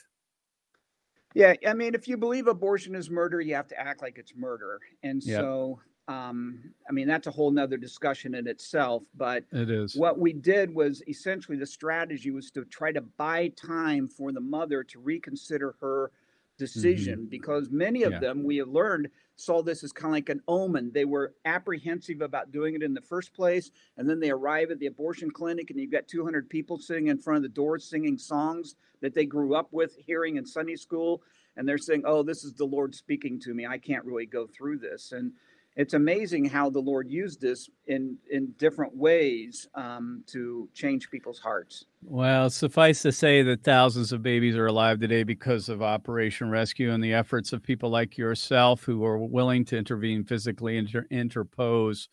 Yeah, 1.35 1.53
I 1.67 1.73
mean, 1.73 1.93
if 1.93 2.07
you 2.07 2.17
believe 2.17 2.47
abortion 2.47 2.95
is 2.95 3.09
murder, 3.09 3.39
you 3.39 3.53
have 3.55 3.67
to 3.67 3.79
act 3.79 4.01
like 4.01 4.17
it's 4.17 4.33
murder, 4.35 4.79
and 5.03 5.23
yep. 5.23 5.41
so 5.41 5.79
um, 6.09 6.73
I 6.89 6.91
mean, 6.91 7.07
that's 7.07 7.27
a 7.27 7.31
whole 7.31 7.51
nother 7.51 7.77
discussion 7.77 8.33
in 8.33 8.47
itself. 8.47 9.03
But 9.15 9.43
it 9.51 9.69
is 9.69 9.95
what 9.95 10.19
we 10.19 10.33
did 10.33 10.73
was 10.73 11.03
essentially 11.07 11.55
the 11.55 11.67
strategy 11.67 12.31
was 12.31 12.49
to 12.51 12.65
try 12.65 12.91
to 12.91 13.01
buy 13.01 13.49
time 13.49 14.07
for 14.07 14.31
the 14.31 14.41
mother 14.41 14.83
to 14.85 14.99
reconsider 14.99 15.75
her 15.79 16.11
decision 16.57 17.19
mm-hmm. 17.19 17.29
because 17.29 17.69
many 17.69 18.03
of 18.03 18.13
yeah. 18.13 18.19
them 18.19 18.43
we 18.43 18.57
have 18.57 18.67
learned 18.67 19.09
saw 19.39 19.61
this 19.61 19.83
as 19.83 19.91
kind 19.91 20.11
of 20.11 20.17
like 20.17 20.29
an 20.29 20.41
omen. 20.47 20.91
They 20.93 21.05
were 21.05 21.33
apprehensive 21.45 22.21
about 22.21 22.51
doing 22.51 22.75
it 22.75 22.83
in 22.83 22.93
the 22.93 23.01
first 23.01 23.33
place, 23.33 23.71
and 23.97 24.09
then 24.09 24.19
they 24.19 24.31
arrive 24.31 24.69
at 24.71 24.79
the 24.79 24.87
abortion 24.87 25.31
clinic, 25.31 25.69
and 25.69 25.79
you've 25.79 25.91
got 25.91 26.07
200 26.07 26.49
people 26.49 26.77
sitting 26.77 27.07
in 27.07 27.17
front 27.17 27.37
of 27.37 27.43
the 27.43 27.49
door 27.49 27.79
singing 27.79 28.17
songs 28.17 28.75
that 29.01 29.13
they 29.13 29.25
grew 29.25 29.55
up 29.55 29.71
with, 29.71 29.95
hearing 29.95 30.35
in 30.35 30.45
Sunday 30.45 30.75
school, 30.75 31.21
and 31.55 31.67
they're 31.67 31.77
saying, 31.77 32.03
"Oh, 32.05 32.21
this 32.21 32.43
is 32.43 32.53
the 32.53 32.65
Lord 32.65 32.93
speaking 32.93 33.39
to 33.41 33.53
me. 33.53 33.65
I 33.65 33.77
can't 33.77 34.05
really 34.05 34.25
go 34.25 34.45
through 34.45 34.79
this." 34.79 35.11
And 35.13 35.33
it's 35.79 35.93
amazing 35.93 36.43
how 36.43 36.69
the 36.69 36.81
Lord 36.81 37.09
used 37.09 37.39
this 37.39 37.69
in 37.87 38.17
in 38.29 38.51
different 38.57 38.97
ways 38.97 39.65
um, 39.75 40.25
to 40.27 40.67
change 40.73 41.09
people's 41.09 41.39
hearts. 41.39 41.85
Well, 42.03 42.49
suffice 42.49 43.01
to 43.03 43.13
say 43.13 43.43
that 43.43 43.63
thousands 43.63 44.11
of 44.11 44.21
babies 44.21 44.57
are 44.57 44.67
alive 44.67 44.99
today 44.99 45.23
because 45.23 45.69
of 45.69 45.81
Operation 45.81 46.49
Rescue 46.49 46.91
and 46.91 47.01
the 47.01 47.13
efforts 47.13 47.53
of 47.53 47.63
people 47.63 47.89
like 47.89 48.17
yourself 48.17 48.83
who 48.83 49.05
are 49.05 49.17
willing 49.17 49.63
to 49.65 49.77
intervene 49.77 50.25
physically 50.25 50.77
and 50.77 50.87
inter- 50.89 51.07
interpose 51.11 52.09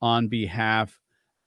on 0.00 0.28
behalf 0.28 1.00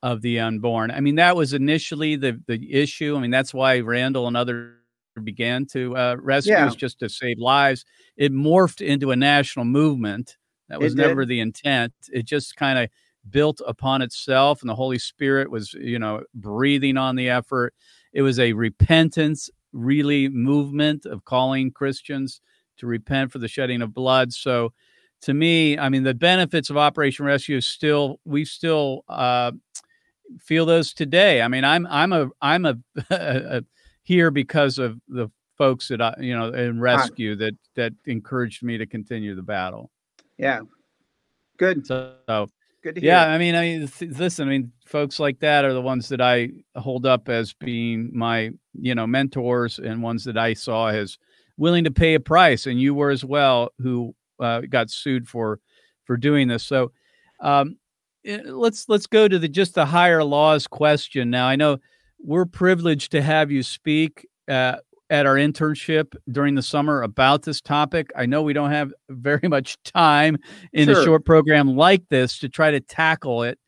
of 0.04 0.22
the 0.22 0.42
unborn. 0.42 0.92
I 0.92 1.00
mean, 1.00 1.16
that 1.16 1.38
was 1.38 1.54
initially 1.54 2.18
the 2.18 2.38
the 2.48 2.74
issue. 2.74 3.16
I 3.16 3.22
mean, 3.22 3.32
that's 3.32 3.54
why 3.54 3.80
Randall 3.80 4.28
and 4.28 4.36
others 4.36 4.76
began 5.24 5.66
to 5.68 5.96
uh, 5.96 6.16
rescue 6.20 6.52
yeah. 6.52 6.70
just 6.76 7.00
to 7.00 7.08
save 7.08 7.40
lives. 7.40 7.86
It 8.18 8.34
morphed 8.34 8.86
into 8.86 9.12
a 9.12 9.16
national 9.16 9.64
movement 9.64 10.36
that 10.72 10.80
was 10.80 10.96
never 10.96 11.26
the 11.26 11.40
intent. 11.42 11.94
It 12.12 12.26
just 12.26 12.56
kind 12.56 12.80
of 12.80 12.90
built 13.30 13.62
upon 13.68 14.02
itself, 14.02 14.62
and 14.62 14.70
the 14.70 14.76
Holy 14.76 14.98
Spirit 14.98 15.52
was, 15.52 15.74
you 15.74 16.00
know, 16.00 16.24
breathing 16.34 16.98
on 16.98 17.16
the 17.16 17.30
effort. 17.30 17.74
It 18.14 18.22
was 18.22 18.40
a 18.40 18.54
repentance, 18.54 19.50
really, 19.74 20.30
movement 20.30 21.06
of 21.06 21.26
calling 21.26 21.72
Christians 21.72 22.42
to 22.78 22.88
repent 22.88 23.32
for 23.32 23.40
the 23.40 23.48
shedding 23.48 23.82
of 23.82 23.94
blood. 23.94 24.32
So, 24.32 24.74
to 25.24 25.34
me, 25.34 25.78
I 25.78 25.90
mean, 25.90 26.04
the 26.04 26.14
benefits 26.14 26.70
of 26.70 26.78
Operation 26.78 27.26
Rescue 27.26 27.60
still, 27.62 28.20
we 28.26 28.46
still 28.46 29.04
uh, 29.10 29.52
feel 30.40 30.66
those 30.66 30.94
today. 30.94 31.42
I 31.42 31.48
mean, 31.50 31.64
I'm, 31.64 31.86
I'm 31.88 32.14
a, 32.14 32.30
I'm 32.42 32.66
a, 32.66 32.78
a, 33.10 33.58
a 33.58 33.62
here 34.04 34.32
because 34.32 34.80
of 34.80 35.00
the 35.10 35.30
folks 35.58 35.90
that 35.90 36.02
I, 36.02 36.16
you 36.20 36.36
know, 36.36 36.50
in 36.50 36.80
rescue 36.80 37.36
that 37.36 37.54
that 37.76 37.94
encouraged 38.06 38.64
me 38.64 38.80
to 38.80 38.88
continue 38.88 39.36
the 39.36 39.44
battle. 39.44 39.92
Yeah. 40.42 40.62
Good. 41.58 41.86
So, 41.86 42.16
good 42.82 42.96
to 42.96 43.02
hear. 43.02 43.12
Yeah, 43.12 43.28
I 43.28 43.38
mean, 43.38 43.54
I 43.54 43.62
mean, 43.62 43.90
listen, 44.18 44.48
I 44.48 44.52
mean, 44.52 44.72
folks 44.88 45.20
like 45.20 45.40
that 45.40 45.64
are 45.66 45.74
the 45.74 45.82
ones 45.82 46.10
that 46.10 46.20
I 46.20 46.50
hold 46.76 47.06
up 47.06 47.30
as 47.30 47.54
being 47.54 48.10
my, 48.12 48.50
you 48.74 48.96
know, 48.96 49.06
mentors 49.06 49.78
and 49.78 50.02
ones 50.02 50.24
that 50.24 50.40
I 50.40 50.56
saw 50.56 50.88
as 50.88 51.20
willing 51.58 51.84
to 51.84 51.92
pay 51.92 52.16
a 52.16 52.20
price, 52.20 52.66
and 52.66 52.82
you 52.82 52.96
were 52.96 53.12
as 53.12 53.24
well, 53.24 53.70
who 53.78 54.16
uh, 54.40 54.62
got 54.62 54.90
sued 54.90 55.30
for 55.30 55.60
for 56.06 56.18
doing 56.18 56.48
this. 56.48 56.64
So, 56.64 56.92
um, 57.40 57.78
eh, 58.26 58.42
let's 58.46 58.90
let's 58.90 59.06
go 59.06 59.28
to 59.28 59.38
the 59.38 59.48
just 59.48 59.76
the 59.76 59.86
higher 59.86 60.24
laws 60.24 60.66
question 60.66 61.30
now. 61.30 61.46
I 61.46 61.56
know 61.56 61.78
we're 62.20 62.46
privileged 62.46 63.12
to 63.12 63.22
have 63.22 63.52
you 63.52 63.62
speak. 63.62 64.28
Uh, 64.48 64.78
at 65.12 65.26
our 65.26 65.36
internship 65.36 66.16
during 66.32 66.56
the 66.56 66.62
summer 66.62 67.04
about 67.04 67.44
this 67.44 67.60
topic. 67.60 68.10
I 68.16 68.26
know 68.26 68.42
we 68.42 68.54
don't 68.54 68.72
have 68.72 68.94
very 69.10 69.48
much 69.48 69.78
time 69.84 70.38
in 70.72 70.88
sure. 70.88 71.02
a 71.02 71.04
short 71.04 71.26
program 71.26 71.76
like 71.76 72.08
this 72.10 72.40
to 72.40 72.50
try 72.50 72.72
to 72.72 72.80
tackle 72.80 73.44
it. 73.44 73.60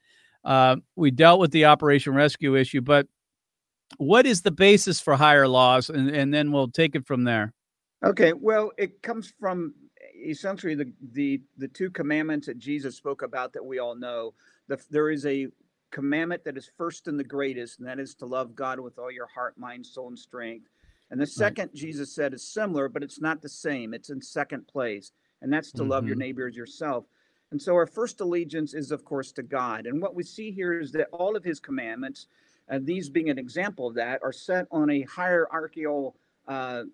Uh, 0.46 0.78
we 0.96 1.12
dealt 1.12 1.42
with 1.42 1.52
the 1.52 1.66
Operation 1.66 2.16
Rescue 2.16 2.56
issue, 2.56 2.82
but 2.82 3.08
what 3.98 4.26
is 4.26 4.42
the 4.42 4.52
basis 4.52 5.02
for 5.02 5.16
higher 5.16 5.48
laws? 5.48 5.90
And, 5.90 6.10
and 6.10 6.34
then 6.34 6.52
we'll 6.52 6.70
take 6.70 6.96
it 6.96 7.06
from 7.06 7.26
there. 7.26 7.54
Okay. 8.04 8.34
Well, 8.34 8.72
it 8.78 9.02
comes 9.02 9.34
from 9.38 9.74
essentially 10.26 10.76
the, 10.76 10.92
the, 11.12 11.42
the 11.58 11.68
two 11.68 11.92
commandments 11.92 12.48
that 12.48 12.58
Jesus 12.58 12.96
spoke 12.96 13.22
about 13.22 13.54
that 13.54 13.64
we 13.64 13.80
all 13.80 13.96
know. 13.96 14.34
The, 14.70 14.82
there 14.90 15.10
is 15.10 15.26
a 15.26 15.48
commandment 15.92 16.44
that 16.46 16.58
is 16.58 16.72
first 16.78 17.08
and 17.08 17.20
the 17.20 17.24
greatest, 17.24 17.80
and 17.80 17.88
that 17.88 18.00
is 18.00 18.16
to 18.16 18.26
love 18.26 18.56
God 18.56 18.80
with 18.80 18.98
all 18.98 19.12
your 19.12 19.28
heart, 19.28 19.58
mind, 19.58 19.86
soul, 19.86 20.08
and 20.08 20.20
strength. 20.20 20.70
And 21.14 21.22
the 21.22 21.28
second 21.28 21.66
right. 21.66 21.76
Jesus 21.76 22.12
said 22.12 22.34
is 22.34 22.42
similar, 22.42 22.90
but 22.90 23.04
it's 23.04 23.22
not 23.22 23.40
the 23.40 23.48
same. 23.48 23.94
It's 23.94 24.10
in 24.10 24.20
second 24.20 24.68
place, 24.68 25.12
and 25.44 25.54
that's 25.54 25.72
to 25.74 25.84
mm-hmm. 25.84 25.92
love 25.92 26.08
your 26.08 26.16
mm-hmm. 26.16 26.22
neighbor 26.22 26.48
as 26.48 26.56
yourself. 26.56 27.06
And 27.52 27.62
so 27.62 27.76
our 27.76 27.86
first 27.86 28.20
allegiance 28.20 28.74
is, 28.74 28.92
of 28.92 29.06
course, 29.06 29.32
to 29.34 29.44
God. 29.44 29.86
And 29.86 30.02
what 30.02 30.16
we 30.16 30.24
see 30.24 30.50
here 30.50 30.80
is 30.80 30.92
that 30.94 31.10
all 31.12 31.36
of 31.36 31.44
his 31.44 31.60
commandments, 31.60 32.26
and 32.68 32.82
uh, 32.82 32.88
these 32.88 33.10
being 33.10 33.30
an 33.30 33.38
example 33.38 33.88
of 33.88 33.94
that, 33.94 34.22
are 34.24 34.32
set 34.32 34.66
on 34.72 34.90
a 34.90 35.04
hierarchical 35.04 36.16
uh, 36.48 36.86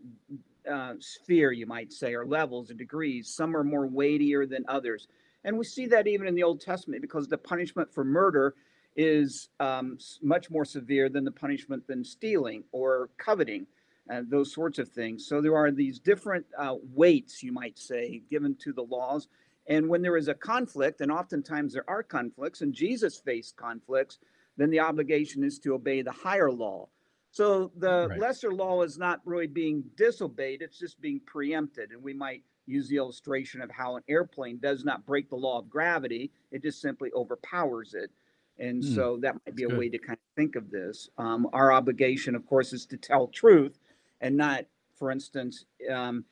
uh, 0.69 0.95
sphere, 0.99 1.53
you 1.53 1.65
might 1.65 1.93
say, 1.93 2.13
or 2.13 2.25
levels 2.25 2.69
or 2.69 2.73
degrees. 2.73 3.29
Some 3.29 3.55
are 3.55 3.63
more 3.63 3.87
weightier 3.87 4.45
than 4.45 4.65
others. 4.67 5.07
And 5.45 5.57
we 5.57 5.63
see 5.63 5.85
that 5.85 6.07
even 6.07 6.27
in 6.27 6.35
the 6.35 6.43
Old 6.43 6.59
Testament 6.59 7.01
because 7.01 7.29
the 7.29 7.37
punishment 7.37 7.93
for 7.93 8.03
murder 8.03 8.55
is 8.97 9.47
um, 9.61 9.97
much 10.21 10.49
more 10.49 10.65
severe 10.65 11.07
than 11.07 11.23
the 11.23 11.31
punishment 11.31 11.87
than 11.87 12.03
stealing 12.03 12.65
or 12.73 13.11
coveting 13.17 13.65
and 14.09 14.29
those 14.29 14.53
sorts 14.53 14.79
of 14.79 14.89
things. 14.89 15.27
So 15.27 15.39
there 15.39 15.55
are 15.55 15.71
these 15.71 15.99
different 15.99 16.45
uh, 16.57 16.75
weights, 16.93 17.43
you 17.43 17.51
might 17.51 17.77
say, 17.77 18.21
given 18.29 18.55
to 18.63 18.73
the 18.73 18.83
laws. 18.83 19.27
And 19.67 19.87
when 19.87 20.01
there 20.01 20.17
is 20.17 20.27
a 20.27 20.33
conflict, 20.33 21.01
and 21.01 21.11
oftentimes 21.11 21.73
there 21.73 21.87
are 21.87 22.01
conflicts, 22.01 22.61
and 22.61 22.73
Jesus 22.73 23.17
faced 23.17 23.55
conflicts, 23.55 24.17
then 24.57 24.71
the 24.71 24.79
obligation 24.79 25.43
is 25.43 25.59
to 25.59 25.75
obey 25.75 26.01
the 26.01 26.11
higher 26.11 26.51
law. 26.51 26.89
So 27.31 27.71
the 27.77 28.07
right. 28.09 28.19
lesser 28.19 28.51
law 28.51 28.81
is 28.81 28.97
not 28.97 29.21
really 29.23 29.47
being 29.47 29.83
disobeyed, 29.95 30.63
it's 30.63 30.79
just 30.79 30.99
being 30.99 31.21
preempted. 31.27 31.91
And 31.91 32.01
we 32.01 32.13
might 32.13 32.43
use 32.65 32.89
the 32.89 32.97
illustration 32.97 33.61
of 33.61 33.69
how 33.69 33.95
an 33.95 34.03
airplane 34.09 34.57
does 34.59 34.83
not 34.83 35.05
break 35.05 35.29
the 35.29 35.35
law 35.35 35.59
of 35.59 35.69
gravity, 35.69 36.31
it 36.51 36.63
just 36.63 36.81
simply 36.81 37.11
overpowers 37.15 37.93
it. 37.93 38.09
And 38.57 38.83
mm, 38.83 38.95
so 38.95 39.17
that 39.21 39.35
might 39.45 39.55
be 39.55 39.63
a 39.63 39.67
good. 39.67 39.77
way 39.77 39.89
to 39.89 39.97
kind 39.99 40.17
of 40.17 40.35
think 40.35 40.55
of 40.55 40.71
this. 40.71 41.09
Um, 41.17 41.47
our 41.53 41.71
obligation, 41.71 42.35
of 42.35 42.45
course, 42.45 42.73
is 42.73 42.85
to 42.87 42.97
tell 42.97 43.27
truth 43.27 43.79
and 44.21 44.35
not, 44.35 44.65
for 44.95 45.11
instance, 45.11 45.65
um, 45.91 46.25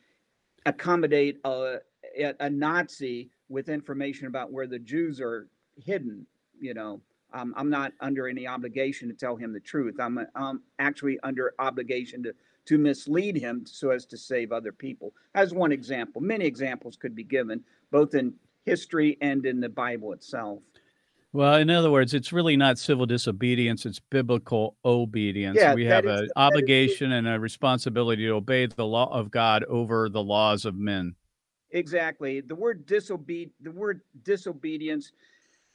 accommodate 0.65 1.39
a, 1.45 1.77
a 2.39 2.49
Nazi 2.49 3.29
with 3.49 3.69
information 3.69 4.27
about 4.27 4.51
where 4.51 4.67
the 4.67 4.79
Jews 4.79 5.21
are 5.21 5.47
hidden. 5.77 6.25
You 6.59 6.73
know, 6.73 7.01
um, 7.33 7.53
I'm 7.57 7.69
not 7.69 7.93
under 8.01 8.27
any 8.27 8.47
obligation 8.47 9.07
to 9.09 9.13
tell 9.13 9.35
him 9.35 9.53
the 9.53 9.59
truth. 9.59 9.95
I'm, 9.99 10.19
I'm 10.35 10.61
actually 10.79 11.19
under 11.23 11.53
obligation 11.59 12.23
to 12.23 12.33
to 12.67 12.77
mislead 12.77 13.37
him 13.37 13.65
so 13.65 13.91
as 13.91 14.05
to 14.05 14.17
save 14.17 14.51
other 14.51 14.73
people. 14.73 15.13
As 15.33 15.53
one 15.53 15.71
example, 15.71 16.21
many 16.21 16.45
examples 16.45 16.97
could 16.97 17.15
be 17.15 17.23
given, 17.23 17.63
both 17.91 18.13
in 18.13 18.33
history 18.65 19.17
and 19.21 19.45
in 19.45 19.61
the 19.61 19.69
Bible 19.69 20.11
itself. 20.11 20.59
Well, 21.33 21.55
in 21.55 21.69
other 21.69 21.91
words, 21.91 22.13
it's 22.13 22.31
really 22.31 22.55
not 22.55 22.79
civil 22.79 23.05
disobedience, 23.05 23.85
it's 23.85 23.99
biblical 23.99 24.77
obedience. 24.85 25.57
Yeah, 25.59 25.73
we 25.73 25.85
have 25.85 26.05
an 26.05 26.29
obligation 26.35 27.11
and 27.11 27.27
a 27.27 27.39
responsibility 27.39 28.25
to 28.25 28.31
obey 28.31 28.65
the 28.65 28.85
law 28.85 29.11
of 29.13 29.29
God 29.29 29.63
over 29.65 30.09
the 30.09 30.23
laws 30.23 30.65
of 30.65 30.75
men. 30.75 31.15
Exactly. 31.71 32.41
The 32.41 32.55
word 32.55 32.85
disobey 32.85 33.49
the 33.61 33.71
word 33.71 34.01
disobedience 34.23 35.11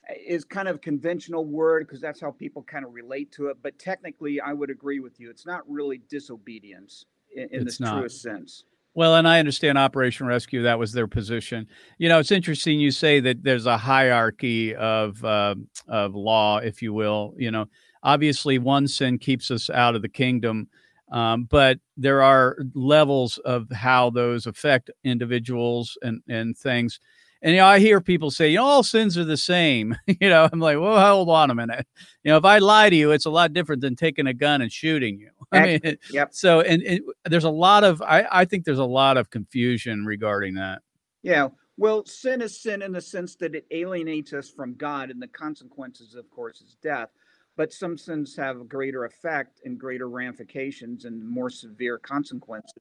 eh, 0.09 0.15
is 0.27 0.45
kind 0.45 0.69
of 0.69 0.81
conventional 0.81 1.45
word 1.45 1.87
because 1.87 2.01
that's 2.01 2.21
how 2.21 2.31
people 2.31 2.63
kind 2.63 2.85
of 2.85 2.95
relate 2.95 3.31
to 3.33 3.49
it, 3.49 3.59
but 3.63 3.79
technically 3.79 4.41
I 4.41 4.55
would 4.55 4.71
agree 4.71 5.01
with 5.01 5.21
you. 5.21 5.29
It's 5.29 5.45
not 5.45 5.69
really 5.69 6.01
disobedience 6.09 7.05
in, 7.37 7.49
in 7.53 7.65
the 7.67 7.73
truest 7.73 8.23
sense. 8.23 8.65
Well, 8.95 9.17
and 9.17 9.27
I 9.27 9.39
understand 9.39 9.79
Operation 9.79 10.27
Rescue. 10.27 10.63
That 10.63 10.79
was 10.79 10.93
their 10.93 11.07
position. 11.07 11.67
You 11.99 12.09
know, 12.11 12.19
it's 12.19 12.31
interesting 12.31 12.79
you 12.79 12.91
say 12.91 13.21
that 13.21 13.43
there's 13.43 13.67
a 13.67 13.79
hierarchy 13.79 14.75
of 14.75 15.23
uh, 15.25 15.55
of 15.89 16.15
law, 16.15 16.59
if 16.59 16.83
you 16.83 16.93
will. 16.93 17.35
You 17.39 17.51
know, 17.51 17.67
obviously 18.03 18.59
one 18.59 18.87
sin 18.87 19.19
keeps 19.19 19.51
us 19.51 19.71
out 19.71 19.95
of 19.95 20.03
the 20.03 20.11
kingdom, 20.11 20.69
um, 21.11 21.45
but 21.45 21.79
there 21.97 22.23
are 22.23 22.59
levels 22.75 23.39
of 23.39 23.71
how 23.71 24.11
those 24.11 24.47
affect 24.47 24.91
individuals 25.05 25.97
and 26.03 26.21
and 26.29 26.57
things. 26.57 27.01
And 27.43 27.53
you 27.53 27.59
know, 27.59 27.67
I 27.67 27.81
hear 27.81 28.01
people 28.01 28.31
say, 28.31 28.51
you 28.51 28.59
know, 28.59 28.65
all 28.65 28.83
sins 28.85 29.19
are 29.19 29.25
the 29.25 29.37
same. 29.37 29.97
you 30.07 30.29
know, 30.29 30.49
I'm 30.51 30.61
like, 30.61 30.79
well, 30.79 30.99
hold 31.05 31.29
on 31.29 31.51
a 31.51 31.55
minute. 31.55 31.87
You 32.23 32.31
know, 32.31 32.37
if 32.37 32.45
I 32.45 32.59
lie 32.59 32.89
to 32.89 32.95
you, 32.95 33.11
it's 33.11 33.27
a 33.27 33.31
lot 33.31 33.53
different 33.53 33.83
than 33.83 33.97
taking 33.97 34.29
a 34.29 34.35
gun 34.35 34.63
and 34.63 34.71
shooting 34.71 35.19
you. 35.19 35.31
I 35.53 35.61
mean, 35.61 35.99
yep. 36.11 36.29
So, 36.33 36.61
and, 36.61 37.01
there's 37.25 37.45
a 37.45 37.51
lot 37.51 37.83
of, 37.83 38.01
I, 38.01 38.27
I 38.31 38.45
think 38.45 38.65
there's 38.65 38.79
a 38.79 38.85
lot 38.85 39.17
of 39.17 39.31
confusion 39.31 40.07
regarding 40.07 40.55
that. 40.55 40.83
Yeah. 41.23 41.49
Well, 41.77 42.05
sin 42.07 42.41
is 42.43 42.61
sin 42.63 42.81
in 42.81 42.93
the 42.93 43.01
sense 43.01 43.35
that 43.37 43.55
it 43.55 43.67
alienates 43.73 44.33
us 44.33 44.49
from 44.49 44.75
God, 44.75 45.11
and 45.11 45.21
the 45.21 45.27
consequences, 45.27 46.15
of 46.15 46.31
course, 46.31 46.61
is 46.61 46.77
death. 46.83 47.09
But 47.57 47.73
some 47.73 47.99
sins 47.99 48.37
have 48.37 48.61
a 48.61 48.65
greater 48.65 49.05
effect 49.05 49.61
and 49.65 49.79
greater 49.79 50.09
ramifications 50.09 51.05
and 51.05 51.27
more 51.29 51.51
severe 51.51 51.99
consequences. 51.99 52.73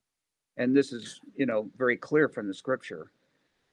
And 0.58 0.76
this 0.76 0.94
is, 0.94 1.20
you 1.36 1.46
know, 1.46 1.70
very 1.78 1.98
clear 1.98 2.30
from 2.30 2.48
the 2.48 2.54
scripture. 2.54 3.12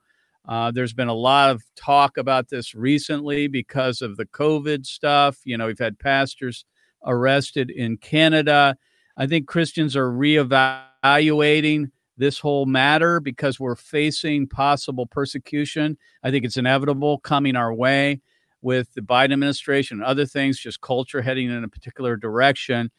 uh, 0.47 0.71
there's 0.71 0.93
been 0.93 1.07
a 1.07 1.13
lot 1.13 1.49
of 1.49 1.63
talk 1.75 2.17
about 2.17 2.49
this 2.49 2.75
recently 2.75 3.47
because 3.47 4.01
of 4.01 4.17
the 4.17 4.25
COVID 4.25 4.85
stuff. 4.85 5.37
You 5.43 5.57
know, 5.57 5.67
we've 5.67 5.79
had 5.79 5.97
pastors 5.99 6.65
arrested 7.05 7.69
in 7.71 7.97
Canada. 7.97 8.77
I 9.17 9.27
think 9.27 9.47
Christians 9.47 9.95
are 9.95 10.11
reevaluating 10.11 11.91
this 12.17 12.39
whole 12.39 12.65
matter 12.65 13.19
because 13.19 13.59
we're 13.59 13.75
facing 13.75 14.47
possible 14.47 15.05
persecution. 15.05 15.97
I 16.23 16.31
think 16.31 16.45
it's 16.45 16.57
inevitable 16.57 17.19
coming 17.19 17.55
our 17.55 17.73
way 17.73 18.21
with 18.61 18.93
the 18.93 19.01
Biden 19.01 19.33
administration 19.33 19.97
and 19.97 20.05
other 20.05 20.25
things, 20.25 20.59
just 20.59 20.81
culture 20.81 21.21
heading 21.21 21.49
in 21.49 21.63
a 21.63 21.67
particular 21.67 22.15
direction. 22.17 22.91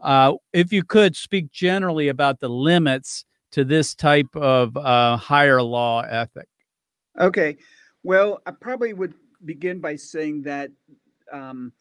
Uh, 0.00 0.34
if 0.52 0.72
you 0.72 0.84
could 0.84 1.16
speak 1.16 1.50
generally 1.50 2.08
about 2.08 2.40
the 2.40 2.48
limits 2.48 3.24
to 3.50 3.64
this 3.64 3.94
type 3.94 4.34
of 4.36 4.76
uh, 4.76 5.16
higher 5.16 5.62
law 5.62 6.02
ethic. 6.02 6.48
Okay. 7.18 7.56
Well, 8.02 8.40
I 8.46 8.52
probably 8.52 8.92
would 8.92 9.14
begin 9.44 9.80
by 9.80 9.96
saying 9.96 10.42
that 10.42 10.70
um, 11.32 11.72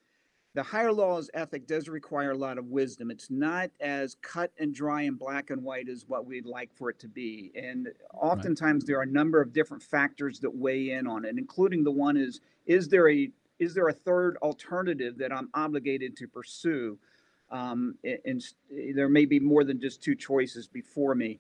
the 0.57 0.63
higher 0.63 0.91
laws 0.91 1.29
ethic 1.35 1.67
does 1.67 1.87
require 1.87 2.31
a 2.31 2.37
lot 2.37 2.57
of 2.57 2.65
wisdom. 2.65 3.11
It's 3.11 3.29
not 3.29 3.69
as 3.79 4.15
cut 4.23 4.51
and 4.57 4.73
dry 4.73 5.03
and 5.03 5.17
black 5.17 5.51
and 5.51 5.63
white 5.63 5.87
as 5.87 6.05
what 6.07 6.25
we'd 6.25 6.47
like 6.47 6.73
for 6.73 6.89
it 6.89 6.99
to 7.01 7.07
be. 7.07 7.51
And 7.55 7.89
oftentimes 8.13 8.81
right. 8.81 8.87
there 8.87 8.99
are 8.99 9.03
a 9.03 9.07
number 9.07 9.39
of 9.39 9.53
different 9.53 9.83
factors 9.83 10.39
that 10.39 10.55
weigh 10.55 10.91
in 10.91 11.05
on 11.05 11.25
it, 11.25 11.37
including 11.37 11.83
the 11.83 11.91
one 11.91 12.17
is 12.17 12.41
is 12.65 12.87
there 12.87 13.09
a 13.09 13.29
is 13.59 13.73
there 13.73 13.87
a 13.87 13.93
third 13.93 14.37
alternative 14.41 15.17
that 15.19 15.31
I'm 15.31 15.49
obligated 15.53 16.17
to 16.17 16.27
pursue? 16.27 16.97
Um, 17.51 17.95
and, 18.03 18.19
and 18.25 18.43
there 18.97 19.09
may 19.09 19.25
be 19.25 19.39
more 19.39 19.63
than 19.63 19.79
just 19.79 20.01
two 20.01 20.15
choices 20.15 20.67
before 20.67 21.13
me 21.13 21.39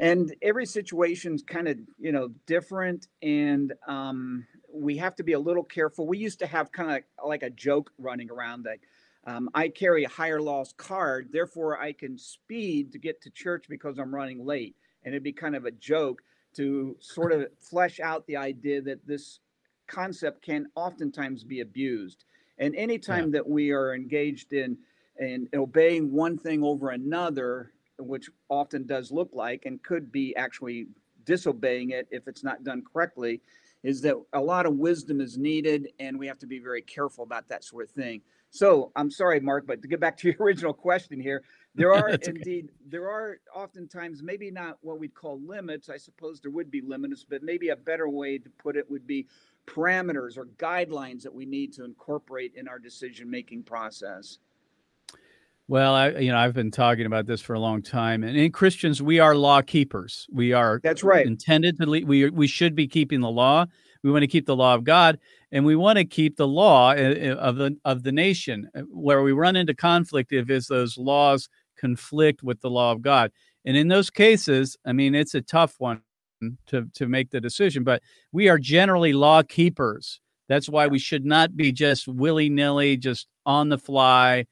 and 0.00 0.34
every 0.40 0.66
situation's 0.66 1.42
kind 1.42 1.68
of 1.68 1.78
you 1.98 2.10
know 2.10 2.28
different 2.46 3.06
and 3.22 3.72
um, 3.86 4.46
we 4.72 4.96
have 4.96 5.14
to 5.16 5.22
be 5.22 5.34
a 5.34 5.38
little 5.38 5.64
careful. 5.64 6.06
We 6.06 6.18
used 6.18 6.38
to 6.40 6.46
have 6.46 6.72
kind 6.72 6.90
of 6.90 7.28
like 7.28 7.42
a 7.42 7.50
joke 7.50 7.92
running 7.98 8.30
around 8.30 8.64
that 8.64 8.78
um, 9.26 9.50
i 9.54 9.68
carry 9.68 10.04
a 10.04 10.08
higher 10.08 10.40
loss 10.40 10.72
card 10.72 11.28
therefore 11.30 11.78
i 11.78 11.92
can 11.92 12.16
speed 12.16 12.90
to 12.90 12.98
get 12.98 13.20
to 13.20 13.30
church 13.30 13.66
because 13.68 13.98
i'm 13.98 14.14
running 14.14 14.44
late. 14.44 14.74
And 15.04 15.14
it'd 15.14 15.22
be 15.22 15.32
kind 15.32 15.56
of 15.56 15.64
a 15.64 15.70
joke 15.70 16.22
to 16.56 16.96
sort 17.00 17.32
of 17.32 17.46
flesh 17.58 18.00
out 18.00 18.26
the 18.26 18.36
idea 18.36 18.82
that 18.82 19.06
this 19.06 19.40
concept 19.86 20.42
can 20.42 20.66
oftentimes 20.74 21.44
be 21.44 21.60
abused. 21.60 22.24
And 22.58 22.74
anytime 22.76 23.26
yeah. 23.26 23.38
that 23.38 23.48
we 23.48 23.70
are 23.70 23.94
engaged 23.94 24.52
in 24.52 24.78
in 25.18 25.48
obeying 25.54 26.10
one 26.12 26.38
thing 26.38 26.62
over 26.64 26.90
another 26.90 27.72
which 28.00 28.30
often 28.48 28.86
does 28.86 29.10
look 29.10 29.30
like 29.32 29.66
and 29.66 29.82
could 29.82 30.10
be 30.10 30.34
actually 30.36 30.86
disobeying 31.24 31.90
it 31.90 32.08
if 32.10 32.26
it's 32.28 32.42
not 32.42 32.64
done 32.64 32.82
correctly, 32.92 33.40
is 33.82 34.00
that 34.02 34.14
a 34.32 34.40
lot 34.40 34.66
of 34.66 34.74
wisdom 34.74 35.20
is 35.20 35.38
needed 35.38 35.88
and 35.98 36.18
we 36.18 36.26
have 36.26 36.38
to 36.38 36.46
be 36.46 36.58
very 36.58 36.82
careful 36.82 37.24
about 37.24 37.48
that 37.48 37.64
sort 37.64 37.84
of 37.84 37.90
thing. 37.90 38.20
So 38.50 38.90
I'm 38.96 39.10
sorry, 39.10 39.40
Mark, 39.40 39.66
but 39.66 39.80
to 39.82 39.88
get 39.88 40.00
back 40.00 40.16
to 40.18 40.28
your 40.28 40.36
original 40.40 40.74
question 40.74 41.20
here, 41.20 41.42
there 41.74 41.94
are 41.94 42.10
indeed, 42.10 42.64
okay. 42.66 42.74
there 42.88 43.08
are 43.08 43.38
oftentimes 43.54 44.22
maybe 44.22 44.50
not 44.50 44.78
what 44.82 44.98
we'd 44.98 45.14
call 45.14 45.40
limits. 45.40 45.88
I 45.88 45.96
suppose 45.96 46.40
there 46.40 46.50
would 46.50 46.70
be 46.70 46.80
limits, 46.80 47.24
but 47.28 47.42
maybe 47.42 47.68
a 47.68 47.76
better 47.76 48.08
way 48.08 48.38
to 48.38 48.50
put 48.58 48.76
it 48.76 48.90
would 48.90 49.06
be 49.06 49.26
parameters 49.66 50.36
or 50.36 50.46
guidelines 50.58 51.22
that 51.22 51.32
we 51.32 51.46
need 51.46 51.72
to 51.74 51.84
incorporate 51.84 52.52
in 52.56 52.66
our 52.66 52.78
decision 52.78 53.30
making 53.30 53.62
process. 53.62 54.38
Well, 55.70 55.94
I 55.94 56.08
you 56.08 56.32
know 56.32 56.36
I've 56.36 56.52
been 56.52 56.72
talking 56.72 57.06
about 57.06 57.26
this 57.26 57.40
for 57.40 57.54
a 57.54 57.60
long 57.60 57.80
time, 57.80 58.24
and 58.24 58.36
in 58.36 58.50
Christians 58.50 59.00
we 59.00 59.20
are 59.20 59.36
law 59.36 59.62
keepers. 59.62 60.26
We 60.32 60.52
are 60.52 60.80
that's 60.82 61.04
right 61.04 61.24
intended 61.24 61.78
to 61.78 61.86
lead, 61.86 62.08
we 62.08 62.28
we 62.28 62.48
should 62.48 62.74
be 62.74 62.88
keeping 62.88 63.20
the 63.20 63.30
law. 63.30 63.66
We 64.02 64.10
want 64.10 64.24
to 64.24 64.26
keep 64.26 64.46
the 64.46 64.56
law 64.56 64.74
of 64.74 64.82
God, 64.82 65.20
and 65.52 65.64
we 65.64 65.76
want 65.76 65.98
to 65.98 66.04
keep 66.04 66.36
the 66.36 66.48
law 66.48 66.90
eh, 66.90 67.14
eh, 67.16 67.34
of 67.34 67.54
the 67.54 67.76
of 67.84 68.02
the 68.02 68.10
nation. 68.10 68.68
Eh, 68.74 68.80
where 68.90 69.22
we 69.22 69.30
run 69.30 69.54
into 69.54 69.72
conflict 69.72 70.32
if 70.32 70.50
is 70.50 70.66
those 70.66 70.98
laws 70.98 71.48
conflict 71.78 72.42
with 72.42 72.60
the 72.62 72.70
law 72.70 72.90
of 72.90 73.00
God, 73.00 73.30
and 73.64 73.76
in 73.76 73.86
those 73.86 74.10
cases, 74.10 74.76
I 74.84 74.92
mean 74.92 75.14
it's 75.14 75.36
a 75.36 75.40
tough 75.40 75.76
one 75.78 76.02
to 76.66 76.88
to 76.94 77.06
make 77.06 77.30
the 77.30 77.40
decision. 77.40 77.84
But 77.84 78.02
we 78.32 78.48
are 78.48 78.58
generally 78.58 79.12
law 79.12 79.44
keepers. 79.44 80.20
That's 80.48 80.68
why 80.68 80.88
we 80.88 80.98
should 80.98 81.24
not 81.24 81.56
be 81.56 81.70
just 81.70 82.08
willy 82.08 82.48
nilly, 82.48 82.96
just 82.96 83.28
on 83.46 83.68
the 83.68 83.78
fly 83.78 84.46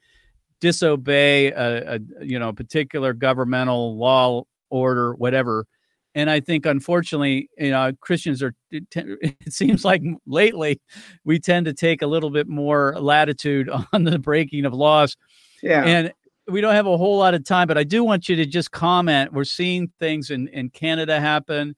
disobey 0.61 1.49
a, 1.53 1.95
a 1.95 2.01
you 2.21 2.39
know 2.39 2.53
particular 2.53 3.13
governmental 3.13 3.97
law 3.97 4.45
order 4.71 5.15
whatever. 5.15 5.67
And 6.15 6.31
i 6.31 6.41
think 6.41 6.67
unfortunately 6.67 7.49
you 7.59 7.71
know 7.71 7.93
christians 8.01 8.43
are 8.43 8.55
it 8.71 9.35
seems 9.53 9.85
like 9.85 10.03
lately 10.27 10.81
we 11.25 11.39
tend 11.39 11.67
to 11.67 11.73
take 11.73 12.03
a 12.03 12.07
little 12.07 12.31
bit 12.31 12.49
more 12.49 12.95
latitude 12.99 13.71
on 13.93 14.05
the 14.05 14.19
breaking 14.19 14.65
of 14.65 14.73
laws. 14.73 15.17
Yeah. 15.63 15.85
And 15.85 16.13
we 16.49 16.61
don't 16.61 16.75
have 16.75 16.87
a 16.87 16.97
whole 16.97 17.19
lot 17.19 17.35
of 17.35 17.45
time 17.45 17.69
but 17.69 17.79
i 17.79 17.85
do 17.85 18.03
want 18.03 18.29
you 18.29 18.37
to 18.37 18.47
just 18.47 18.71
comment. 18.71 19.33
We're 19.33 19.45
seeing 19.45 19.93
things 20.01 20.31
in 20.31 20.49
in 20.49 20.71
canada 20.71 21.21
happen. 21.21 21.77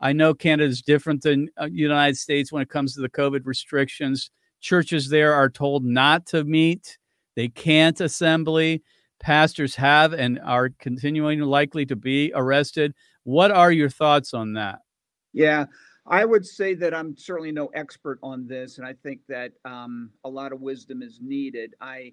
I 0.00 0.12
know 0.12 0.32
canada 0.32 0.70
is 0.70 0.80
different 0.80 1.22
than 1.22 1.48
uh, 1.60 1.68
united 1.70 2.16
states 2.16 2.50
when 2.50 2.62
it 2.62 2.70
comes 2.70 2.94
to 2.94 3.00
the 3.00 3.10
covid 3.10 3.42
restrictions. 3.44 4.30
Churches 4.60 5.08
there 5.08 5.34
are 5.34 5.50
told 5.50 5.84
not 5.84 6.24
to 6.26 6.44
meet 6.44 6.98
they 7.36 7.48
can't 7.48 8.00
assembly. 8.00 8.82
Pastors 9.20 9.76
have 9.76 10.12
and 10.12 10.40
are 10.40 10.70
continuing 10.80 11.40
likely 11.40 11.86
to 11.86 11.96
be 11.96 12.32
arrested. 12.34 12.94
What 13.24 13.52
are 13.52 13.70
your 13.70 13.88
thoughts 13.88 14.34
on 14.34 14.54
that? 14.54 14.80
Yeah, 15.32 15.66
I 16.06 16.24
would 16.24 16.44
say 16.44 16.74
that 16.74 16.92
I'm 16.92 17.16
certainly 17.16 17.52
no 17.52 17.66
expert 17.68 18.18
on 18.22 18.46
this, 18.46 18.78
and 18.78 18.86
I 18.86 18.94
think 18.94 19.20
that 19.28 19.52
um, 19.64 20.10
a 20.24 20.28
lot 20.28 20.52
of 20.52 20.60
wisdom 20.60 21.02
is 21.02 21.20
needed. 21.22 21.74
I, 21.80 22.12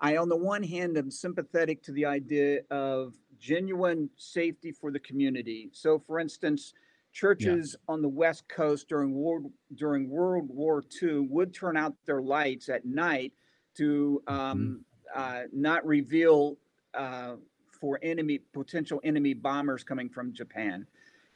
I, 0.00 0.16
on 0.16 0.28
the 0.28 0.36
one 0.36 0.62
hand, 0.62 0.98
am 0.98 1.10
sympathetic 1.10 1.82
to 1.84 1.92
the 1.92 2.04
idea 2.04 2.60
of 2.70 3.14
genuine 3.38 4.10
safety 4.16 4.72
for 4.72 4.90
the 4.90 4.98
community. 4.98 5.70
So, 5.72 6.02
for 6.04 6.18
instance, 6.18 6.74
churches 7.12 7.76
yeah. 7.78 7.92
on 7.92 8.02
the 8.02 8.08
West 8.08 8.48
Coast 8.48 8.88
during 8.88 9.14
World 9.14 9.52
during 9.76 10.08
World 10.08 10.48
War 10.48 10.82
II 11.02 11.20
would 11.20 11.54
turn 11.54 11.76
out 11.76 11.94
their 12.06 12.22
lights 12.22 12.68
at 12.68 12.84
night 12.84 13.32
to 13.76 14.22
mm-hmm. 14.26 14.40
um, 14.40 14.84
uh, 15.14 15.42
not 15.52 15.86
reveal 15.86 16.56
uh, 16.94 17.36
for 17.80 17.98
enemy 18.02 18.38
potential 18.52 19.00
enemy 19.04 19.34
bombers 19.34 19.82
coming 19.82 20.08
from 20.08 20.32
Japan. 20.32 20.86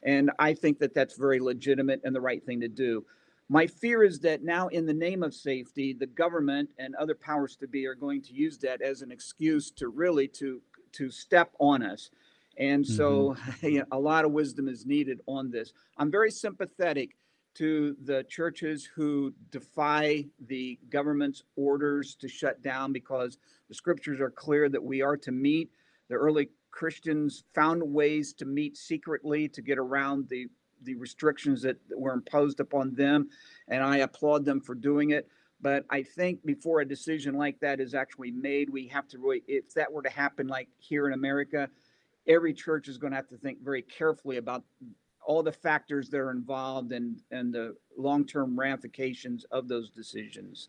And 0.03 0.31
I 0.39 0.53
think 0.53 0.79
that 0.81 0.95
that's 0.95 1.17
very 1.17 1.41
legitimate 1.41 2.03
and 2.05 2.15
the 2.15 2.21
right 2.21 2.45
thing 2.45 2.61
to 2.61 2.69
do. 2.69 3.05
My 3.49 3.67
fear 3.67 4.03
is 4.03 4.21
that 4.21 4.43
now, 4.43 4.69
in 4.69 4.87
the 4.87 4.95
name 4.95 5.23
of 5.23 5.35
safety, 5.35 5.93
the 5.93 6.07
government 6.07 6.71
and 6.79 6.95
other 6.95 7.15
powers 7.15 7.57
to 7.57 7.67
be 7.67 7.87
are 7.87 7.95
going 7.95 8.23
to 8.23 8.33
use 8.33 8.59
that 8.59 8.81
as 8.81 9.03
an 9.03 9.11
excuse 9.11 9.71
to 9.73 9.89
really 9.89 10.29
to 10.29 10.61
to 10.93 11.11
step 11.11 11.51
on 11.59 11.83
us. 11.83 12.11
And 12.57 12.87
so, 12.87 13.37
mm-hmm. 13.63 13.81
a 13.93 13.99
lot 13.99 14.25
of 14.25 14.33
wisdom 14.33 14.69
is 14.69 14.87
needed 14.87 15.21
on 15.27 15.51
this. 15.51 15.73
I'm 15.99 16.11
very 16.11 16.31
sympathetic 16.31 17.17
to 17.55 17.97
the 18.05 18.25
churches 18.25 18.85
who 18.85 19.33
defy 19.51 20.25
the 20.49 20.79
government's 20.91 21.43
orders 21.57 22.15
to 22.17 22.29
shut 22.29 22.63
down 22.63 22.93
because 22.93 23.39
the 23.69 23.75
scriptures 23.75 24.21
are 24.21 24.31
clear 24.31 24.69
that 24.69 24.83
we 24.83 25.03
are 25.03 25.17
to 25.17 25.33
meet. 25.33 25.71
The 26.09 26.17
early 26.17 26.51
Christians 26.71 27.45
found 27.55 27.83
ways 27.83 28.33
to 28.35 28.45
meet 28.45 28.77
secretly 28.77 29.49
to 29.49 29.63
get 29.63 29.79
around 29.79 30.29
the 30.29 30.49
the 30.83 30.95
restrictions 30.97 31.63
that 31.63 31.79
were 31.97 32.13
imposed 32.13 32.61
upon 32.61 32.95
them, 32.95 33.29
and 33.69 33.83
I 33.83 33.99
applaud 33.99 34.45
them 34.45 34.61
for 34.61 34.75
doing 34.75 35.11
it. 35.11 35.27
But 35.61 35.87
I 35.89 36.03
think 36.03 36.45
before 36.45 36.81
a 36.81 36.85
decision 36.85 37.37
like 37.37 37.59
that 37.61 37.81
is 37.81 37.95
actually 37.95 38.33
made, 38.33 38.69
we 38.69 38.87
have 38.89 39.09
to 39.09 39.19
really, 39.19 39.43
if 39.49 39.73
that 39.75 39.91
were 39.91 40.03
to 40.03 40.11
happen 40.11 40.47
like 40.47 40.69
here 40.79 41.07
in 41.07 41.15
America, 41.15 41.71
every 42.27 42.53
church 42.53 42.89
is 42.89 42.99
going 42.99 43.13
to 43.13 43.17
have 43.17 43.29
to 43.29 43.39
think 43.39 43.63
very 43.63 43.81
carefully 43.81 44.37
about 44.37 44.63
all 45.27 45.43
the 45.43 45.53
factors 45.53 46.09
that 46.11 46.19
are 46.19 46.31
involved 46.31 46.93
and 46.93 47.21
and 47.31 47.53
the 47.53 47.77
long-term 47.97 48.59
ramifications 48.59 49.45
of 49.51 49.69
those 49.69 49.91
decisions. 49.91 50.69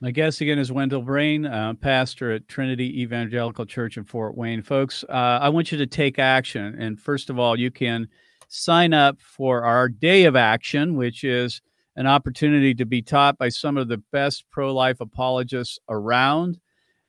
My 0.00 0.12
guest 0.12 0.40
again 0.40 0.60
is 0.60 0.70
Wendell 0.70 1.02
Brane, 1.02 1.44
uh, 1.44 1.74
pastor 1.74 2.30
at 2.30 2.46
Trinity 2.46 3.02
Evangelical 3.02 3.66
Church 3.66 3.96
in 3.96 4.04
Fort 4.04 4.36
Wayne. 4.36 4.62
Folks, 4.62 5.04
uh, 5.08 5.40
I 5.42 5.48
want 5.48 5.72
you 5.72 5.78
to 5.78 5.88
take 5.88 6.20
action. 6.20 6.76
And 6.78 7.00
first 7.00 7.30
of 7.30 7.38
all, 7.40 7.58
you 7.58 7.72
can 7.72 8.06
sign 8.46 8.94
up 8.94 9.20
for 9.20 9.64
our 9.64 9.88
Day 9.88 10.24
of 10.26 10.36
Action, 10.36 10.94
which 10.94 11.24
is 11.24 11.60
an 11.96 12.06
opportunity 12.06 12.76
to 12.76 12.86
be 12.86 13.02
taught 13.02 13.38
by 13.38 13.48
some 13.48 13.76
of 13.76 13.88
the 13.88 13.98
best 14.12 14.44
pro 14.52 14.72
life 14.72 15.00
apologists 15.00 15.80
around, 15.88 16.60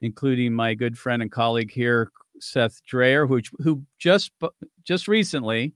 including 0.02 0.52
my 0.52 0.74
good 0.74 0.98
friend 0.98 1.22
and 1.22 1.32
colleague 1.32 1.72
here, 1.72 2.12
Seth 2.40 2.82
Dreher, 2.92 3.28
who, 3.28 3.40
who 3.64 3.84
just 4.00 4.32
just 4.84 5.08
recently 5.08 5.76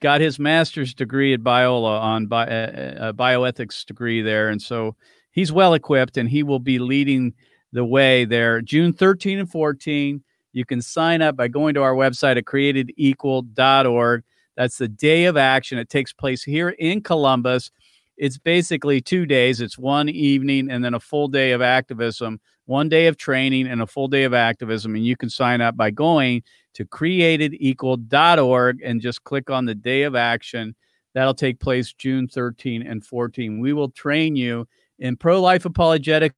got 0.00 0.20
his 0.20 0.38
master's 0.38 0.94
degree 0.94 1.32
at 1.34 1.40
Biola 1.40 2.00
on 2.00 2.26
bi- 2.26 2.46
uh, 2.46 2.94
uh, 2.98 3.12
bioethics 3.12 3.84
degree 3.84 4.22
there, 4.22 4.48
and 4.48 4.60
so 4.60 4.96
he's 5.32 5.52
well 5.52 5.74
equipped, 5.74 6.16
and 6.16 6.28
he 6.28 6.42
will 6.42 6.58
be 6.58 6.78
leading 6.78 7.34
the 7.72 7.84
way 7.84 8.24
there. 8.24 8.60
June 8.60 8.92
13 8.92 9.38
and 9.38 9.50
14. 9.50 10.22
You 10.52 10.64
can 10.64 10.82
sign 10.82 11.22
up 11.22 11.36
by 11.36 11.48
going 11.48 11.74
to 11.74 11.82
our 11.82 11.94
website 11.94 12.36
at 12.36 12.44
createdequal.org. 12.44 14.24
That's 14.56 14.78
the 14.78 14.88
day 14.88 15.26
of 15.26 15.36
action. 15.36 15.78
It 15.78 15.88
takes 15.88 16.12
place 16.12 16.42
here 16.42 16.70
in 16.70 17.02
Columbus. 17.02 17.70
It's 18.16 18.36
basically 18.36 19.00
two 19.00 19.24
days. 19.24 19.60
It's 19.60 19.78
one 19.78 20.08
evening 20.08 20.70
and 20.70 20.84
then 20.84 20.94
a 20.94 21.00
full 21.00 21.28
day 21.28 21.52
of 21.52 21.62
activism, 21.62 22.40
one 22.70 22.88
day 22.88 23.08
of 23.08 23.16
training 23.16 23.66
and 23.66 23.82
a 23.82 23.86
full 23.86 24.06
day 24.06 24.22
of 24.22 24.32
activism. 24.32 24.94
And 24.94 25.04
you 25.04 25.16
can 25.16 25.28
sign 25.28 25.60
up 25.60 25.76
by 25.76 25.90
going 25.90 26.44
to 26.74 26.84
createdequal.org 26.84 28.80
and 28.84 29.00
just 29.00 29.24
click 29.24 29.50
on 29.50 29.64
the 29.64 29.74
day 29.74 30.04
of 30.04 30.14
action. 30.14 30.76
That'll 31.12 31.34
take 31.34 31.58
place 31.58 31.92
June 31.92 32.28
13 32.28 32.86
and 32.86 33.04
14. 33.04 33.58
We 33.58 33.72
will 33.72 33.90
train 33.90 34.36
you 34.36 34.68
in 35.00 35.16
pro 35.16 35.40
life 35.40 35.64
apologetics. 35.64 36.36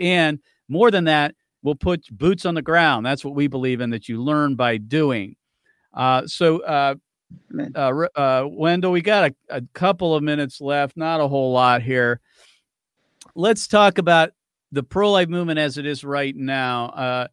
And 0.00 0.40
more 0.68 0.90
than 0.90 1.04
that, 1.04 1.36
we'll 1.62 1.76
put 1.76 2.04
boots 2.10 2.44
on 2.44 2.54
the 2.54 2.62
ground. 2.62 3.06
That's 3.06 3.24
what 3.24 3.36
we 3.36 3.46
believe 3.46 3.80
in, 3.80 3.90
that 3.90 4.08
you 4.08 4.20
learn 4.20 4.56
by 4.56 4.78
doing. 4.78 5.36
Uh, 5.94 6.26
so, 6.26 6.58
uh, 6.64 6.96
uh, 7.76 8.06
uh, 8.16 8.48
Wendell, 8.50 8.90
we 8.90 9.00
got 9.00 9.30
a, 9.30 9.34
a 9.58 9.62
couple 9.74 10.12
of 10.12 10.24
minutes 10.24 10.60
left, 10.60 10.96
not 10.96 11.20
a 11.20 11.28
whole 11.28 11.52
lot 11.52 11.82
here. 11.82 12.20
Let's 13.36 13.68
talk 13.68 13.98
about 13.98 14.30
the 14.76 14.82
pro 14.82 15.10
life 15.10 15.28
movement 15.28 15.58
as 15.58 15.78
it 15.78 15.86
is 15.86 16.04
right 16.04 16.36
now. 16.36 16.86
Uh, 16.90 17.26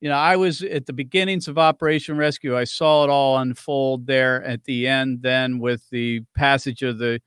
you 0.00 0.08
know, 0.08 0.16
I 0.16 0.36
was 0.36 0.62
at 0.62 0.86
the 0.86 0.92
beginnings 0.92 1.48
of 1.48 1.58
Operation 1.58 2.16
Rescue. 2.16 2.56
I 2.56 2.64
saw 2.64 3.04
it 3.04 3.10
all 3.10 3.38
unfold 3.38 4.06
there 4.06 4.42
at 4.44 4.64
the 4.64 4.86
end. 4.86 5.22
Then 5.22 5.58
with 5.58 5.88
the 5.90 6.20
passage 6.34 6.82
of 6.82 6.98
the 6.98 7.20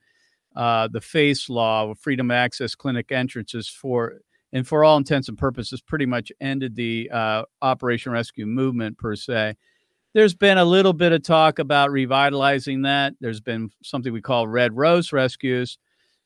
uh, 0.56 0.88
the 0.88 1.00
FACE 1.00 1.50
law, 1.50 1.92
freedom 1.94 2.30
of 2.30 2.36
access 2.36 2.76
clinic 2.76 3.10
entrances 3.10 3.68
for, 3.68 4.20
and 4.52 4.64
for 4.64 4.84
all 4.84 4.96
intents 4.96 5.28
and 5.28 5.36
purposes, 5.36 5.80
pretty 5.80 6.06
much 6.06 6.30
ended 6.40 6.76
the 6.76 7.10
uh, 7.12 7.42
Operation 7.60 8.12
Rescue 8.12 8.46
movement 8.46 8.96
per 8.96 9.16
se. 9.16 9.56
There's 10.12 10.34
been 10.34 10.58
a 10.58 10.64
little 10.64 10.92
bit 10.92 11.10
of 11.10 11.24
talk 11.24 11.58
about 11.58 11.90
revitalizing 11.90 12.82
that. 12.82 13.14
There's 13.20 13.40
been 13.40 13.70
something 13.82 14.12
we 14.12 14.22
call 14.22 14.46
Red 14.46 14.76
Rose 14.76 15.12
rescues, 15.12 15.76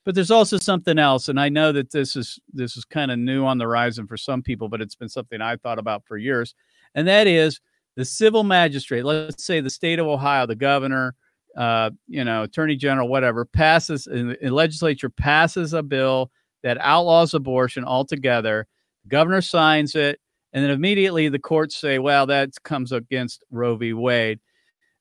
but 0.05 0.15
there's 0.15 0.31
also 0.31 0.57
something 0.57 0.99
else 0.99 1.29
and 1.29 1.39
i 1.39 1.49
know 1.49 1.73
that 1.73 1.91
this 1.91 2.17
is 2.17 2.39
this 2.53 2.77
is 2.77 2.85
kind 2.85 3.11
of 3.11 3.19
new 3.19 3.45
on 3.45 3.59
the 3.59 3.65
horizon 3.65 4.07
for 4.07 4.17
some 4.17 4.43
people 4.43 4.69
but 4.69 4.81
it's 4.81 4.95
been 4.95 5.09
something 5.09 5.41
i've 5.41 5.61
thought 5.61 5.79
about 5.79 6.05
for 6.07 6.17
years 6.17 6.55
and 6.95 7.07
that 7.07 7.27
is 7.27 7.61
the 7.97 8.05
civil 8.05 8.45
magistrate 8.45 9.05
let's 9.05 9.45
say 9.45 9.61
the 9.61 9.71
state 9.71 9.99
of 9.99 10.07
ohio 10.07 10.47
the 10.47 10.55
governor 10.55 11.15
uh, 11.57 11.91
you 12.07 12.25
know 12.25 12.45
attorney 12.45 12.77
general 12.77 13.09
whatever 13.09 13.45
passes 13.45 14.07
and 14.07 14.37
legislature 14.53 15.11
passes 15.11 15.73
a 15.73 15.83
bill 15.83 16.31
that 16.63 16.79
outlaws 16.81 17.35
abortion 17.35 17.85
altogether 17.85 18.67
the 19.05 19.09
governor 19.09 19.41
signs 19.41 19.95
it 19.95 20.21
and 20.53 20.65
then 20.65 20.71
immediately 20.71 21.29
the 21.29 21.39
courts 21.39 21.77
say 21.77 21.99
well 21.99 22.27
that 22.27 22.51
comes 22.63 22.93
against 22.93 23.43
roe 23.51 23.77
v. 23.77 23.93
Wade 23.93 24.39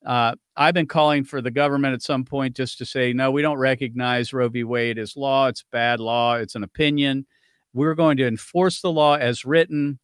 uh, 0.07 0.33
I've 0.55 0.73
been 0.73 0.87
calling 0.87 1.25
for 1.25 1.41
the 1.41 1.51
government 1.51 1.93
at 1.93 2.01
some 2.01 2.23
point 2.23 2.55
just 2.55 2.77
to 2.77 2.85
say, 2.85 3.11
no, 3.11 3.29
we 3.29 3.41
don't 3.41 3.57
recognize 3.57 4.31
Roe 4.31 4.47
v. 4.47 4.63
Wade 4.63 4.97
as 4.97 5.17
law. 5.17 5.47
It's 5.47 5.65
bad 5.69 5.99
law. 5.99 6.35
It's 6.35 6.55
an 6.55 6.63
opinion. 6.63 7.25
We're 7.73 7.93
going 7.93 8.15
to 8.17 8.25
enforce 8.25 8.79
the 8.79 8.91
law 8.91 9.15
as 9.15 9.43
written. 9.43 9.99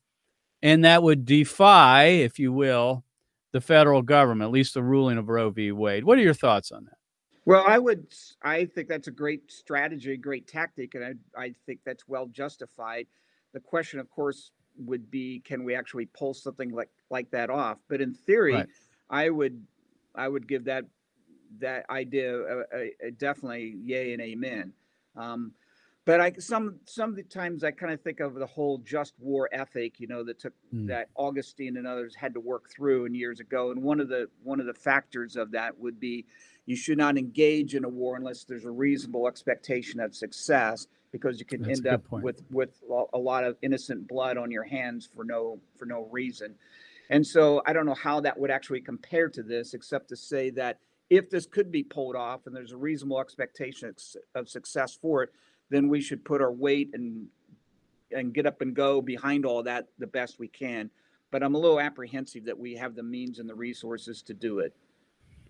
And 0.62 0.84
that 0.84 1.04
would 1.04 1.26
defy, 1.26 2.04
if 2.04 2.38
you 2.38 2.52
will, 2.52 3.06
the 3.54 3.62
federal 3.62 4.02
government, 4.02 4.50
at 4.50 4.52
least 4.52 4.74
the 4.74 4.84
ruling 4.84 5.18
of 5.18 5.30
Roe 5.30 5.50
v. 5.50 5.72
Wade. 5.72 6.04
What 6.04 6.18
are 6.18 6.22
your 6.22 6.34
thoughts 6.34 6.74
on 6.74 6.84
that? 6.84 6.98
Well, 7.46 7.64
I 7.66 7.80
would, 7.80 8.08
I 8.42 8.66
think 8.66 8.90
that's 8.90 9.08
a 9.08 9.12
great 9.12 9.52
strategy, 9.52 10.18
great 10.18 10.48
tactic, 10.48 10.96
and 10.96 11.04
I, 11.06 11.42
I 11.42 11.54
think 11.66 11.80
that's 11.86 12.08
well 12.10 12.28
justified. 12.28 13.08
The 13.54 13.60
question, 13.62 14.00
of 14.00 14.10
course, 14.10 14.52
would 14.78 15.10
be, 15.10 15.42
can 15.46 15.64
we 15.64 15.76
actually 15.76 16.08
pull 16.08 16.34
something 16.34 16.72
like 16.72 16.90
like 17.10 17.30
that 17.32 17.50
off? 17.50 17.78
But 17.90 18.02
in 18.02 18.14
theory, 18.14 18.54
right. 18.54 18.68
I 19.10 19.30
would 19.30 19.62
I 20.16 20.28
would 20.28 20.48
give 20.48 20.66
that 20.66 20.86
that 21.60 21.86
idea 21.90 22.36
a, 22.36 22.60
a, 22.74 22.92
a 23.08 23.12
definitely 23.12 23.76
yay 23.84 24.14
and 24.14 24.22
amen. 24.22 24.74
Um, 25.16 25.52
but 26.06 26.20
I 26.20 26.34
some 26.34 26.80
some 26.86 27.12
of 27.12 27.16
the 27.16 27.24
times 27.24 27.64
I 27.64 27.72
kind 27.72 27.94
of 27.94 28.02
think 28.02 28.20
of 28.20 28.34
the 28.36 28.46
whole 28.46 28.80
just 28.80 29.14
war 29.20 29.50
ethic, 29.54 30.00
you 30.00 30.08
know, 30.08 30.24
that 30.26 30.40
took 30.40 30.54
mm. 30.74 30.88
that 30.88 31.10
Augustine 31.16 31.78
and 31.78 31.88
others 31.88 32.14
had 32.16 32.34
to 32.34 32.42
work 32.42 32.70
through 32.70 33.06
in 33.06 33.16
years 33.16 33.40
ago. 33.40 33.72
And 33.72 33.82
one 33.82 34.00
of 34.00 34.10
the 34.10 34.28
one 34.44 34.60
of 34.60 34.66
the 34.66 34.74
factors 34.74 35.36
of 35.38 35.52
that 35.52 35.80
would 35.80 36.00
be 36.00 36.26
you 36.66 36.76
should 36.76 36.98
not 36.98 37.18
engage 37.18 37.76
in 37.76 37.86
a 37.86 37.90
war 37.90 38.16
unless 38.18 38.44
there's 38.44 38.66
a 38.66 38.72
reasonable 38.72 39.28
expectation 39.28 40.00
of 40.00 40.16
success, 40.16 40.88
because 41.12 41.40
you 41.40 41.46
can 41.46 41.62
That's 41.62 41.80
end 41.80 41.88
up 41.88 42.06
point. 42.06 42.24
with 42.24 42.44
with 42.52 42.82
a 43.14 43.18
lot 43.18 43.46
of 43.46 43.58
innocent 43.62 44.08
blood 44.08 44.38
on 44.38 44.52
your 44.52 44.64
hands 44.64 45.08
for 45.16 45.24
no 45.24 45.60
for 45.78 45.86
no 45.86 46.08
reason. 46.12 46.56
And 47.14 47.26
so 47.26 47.62
I 47.68 47.74
don't 47.74 47.86
know 47.86 47.94
how 47.94 48.22
that 48.22 48.40
would 48.40 48.50
actually 48.50 48.82
compare 48.82 49.30
to 49.30 49.44
this, 49.44 49.76
except 49.76 50.10
to 50.10 50.16
say 50.16 50.50
that 50.50 50.80
if 51.12 51.30
this 51.30 51.46
could 51.46 51.72
be 51.72 51.84
pulled 51.84 52.16
off 52.16 52.48
and 52.48 52.56
there's 52.56 52.72
a 52.72 52.78
reasonable 52.78 53.22
expectation 53.22 53.94
of 54.34 54.50
success 54.50 54.98
for 55.00 55.22
it, 55.22 55.30
then 55.70 55.90
we 55.90 56.02
should 56.02 56.26
put 56.26 56.42
our 56.42 56.52
weight 56.52 56.90
and 56.94 57.28
and 58.12 58.34
get 58.34 58.48
up 58.48 58.62
and 58.62 58.76
go 58.76 59.00
behind 59.00 59.46
all 59.46 59.62
that 59.62 59.90
the 60.00 60.08
best 60.08 60.40
we 60.40 60.48
can. 60.48 60.90
But 61.30 61.44
I'm 61.44 61.54
a 61.54 61.60
little 61.60 61.80
apprehensive 61.80 62.46
that 62.46 62.58
we 62.58 62.74
have 62.78 62.96
the 62.96 63.04
means 63.04 63.38
and 63.38 63.48
the 63.48 63.54
resources 63.54 64.24
to 64.24 64.34
do 64.34 64.58
it. 64.58 64.76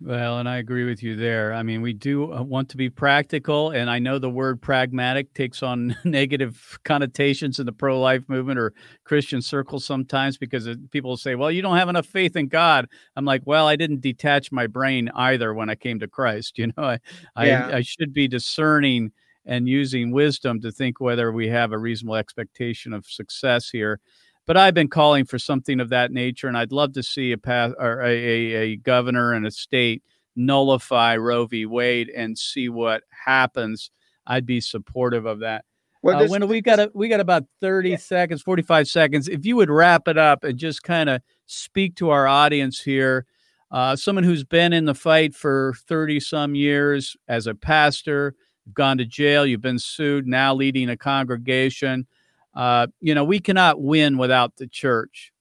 Well, 0.06 0.40
and 0.40 0.50
I 0.50 0.58
agree 0.58 0.84
with 0.84 1.02
you 1.02 1.16
there. 1.16 1.54
I 1.54 1.64
mean, 1.64 1.82
we 1.82 1.94
do 1.94 2.34
uh, 2.34 2.44
want 2.44 2.68
to 2.70 2.78
be 2.78 2.90
practical, 2.90 3.70
and 3.70 3.90
I 3.90 4.00
know 4.00 4.20
the 4.20 4.30
word 4.30 4.62
pragmatic 4.62 5.34
takes 5.34 5.64
on 5.64 5.96
negative 6.04 6.78
connotations 6.84 7.58
in 7.58 7.66
the 7.66 7.72
pro 7.72 7.98
life 8.02 8.28
movement 8.28 8.60
or 8.60 8.74
Christian 9.06 9.42
circles 9.42 9.86
sometimes 9.86 10.38
because 10.38 10.68
people 10.92 11.16
say, 11.16 11.36
well, 11.36 11.50
you 11.50 11.62
don't 11.62 11.78
have 11.78 11.88
enough 11.88 12.06
faith 12.06 12.36
in 12.36 12.50
God. 12.50 12.88
I'm 13.16 13.24
like, 13.24 13.44
well, 13.46 13.66
I 13.66 13.78
didn't 13.78 14.02
detach 14.02 14.52
my 14.52 14.68
brain 14.68 15.10
either 15.16 15.54
when 15.54 15.70
I 15.70 15.76
came 15.76 16.00
to 16.00 16.08
Christ. 16.08 16.58
You 16.64 16.68
know, 16.78 16.98
I, 17.36 17.46
yeah. 17.48 17.68
I, 17.68 17.78
I 17.78 17.82
should 17.82 18.14
be 18.14 18.28
discerning 18.28 19.12
and 19.46 19.68
using 19.70 20.12
wisdom 20.12 20.60
to 20.62 20.72
think 20.72 21.00
whether 21.00 21.32
we 21.32 21.48
have 21.48 21.72
a 21.72 21.78
reasonable 21.78 22.16
expectation 22.16 22.94
of 22.94 23.06
success 23.06 23.70
here 23.70 24.00
but 24.46 24.58
I've 24.58 24.74
been 24.74 24.90
calling 24.90 25.26
for 25.26 25.40
something 25.40 25.80
of 25.80 25.90
that 25.90 26.12
nature, 26.12 26.48
and 26.48 26.58
I'd 26.58 26.72
love 26.72 26.94
to 26.94 27.04
see 27.04 27.32
a 27.32 27.38
path 27.38 27.74
or 27.80 28.02
a, 28.02 28.08
a, 28.08 28.54
a 28.56 28.76
governor 28.78 29.34
and 29.34 29.46
a 29.46 29.52
state 29.52 30.04
nullify 30.36 31.16
Roe 31.16 31.46
v. 31.46 31.66
Wade 31.66 32.10
and 32.10 32.38
see 32.38 32.70
what 32.70 33.04
happens. 33.26 33.92
I'd 34.26 34.46
be 34.46 34.62
supportive 34.62 35.26
of 35.26 35.40
that. 35.40 35.66
Well, 36.02 36.24
uh, 36.24 36.28
when 36.28 36.48
we 36.48 36.62
got 36.62 36.80
a, 36.80 36.92
we 36.94 37.08
got 37.08 37.22
about 37.22 37.46
thirty 37.62 37.92
yeah. 37.92 37.98
seconds, 37.98 38.42
forty 38.42 38.64
five 38.64 38.88
seconds. 38.88 39.30
If 39.30 39.46
you 39.46 39.56
would 39.56 39.70
wrap 39.70 40.08
it 40.08 40.18
up 40.18 40.44
and 40.44 40.58
just 40.58 40.84
kind 40.84 41.10
of 41.10 41.22
speak 41.46 41.96
to 41.96 42.10
our 42.10 42.28
audience 42.28 42.82
here, 42.82 43.26
uh, 43.72 43.96
someone 43.96 44.26
who's 44.26 44.44
been 44.44 44.74
in 44.74 44.86
the 44.86 44.96
fight 44.96 45.34
for 45.34 45.74
thirty 45.88 46.20
some 46.20 46.56
years 46.56 47.16
as 47.30 47.48
a 47.48 47.56
pastor, 47.56 48.36
you've 48.66 48.76
gone 48.76 48.98
to 48.98 49.06
jail, 49.06 49.46
you've 49.46 49.62
been 49.62 49.80
sued, 49.80 50.28
now 50.28 50.54
leading 50.54 50.90
a 50.90 50.98
congregation 50.98 52.06
uh, 52.56 52.88
you 53.02 53.16
know, 53.16 53.24
we 53.24 53.40
cannot 53.40 53.82
win 53.82 54.18
without 54.18 54.56
the 54.58 54.68
church. 54.68 55.32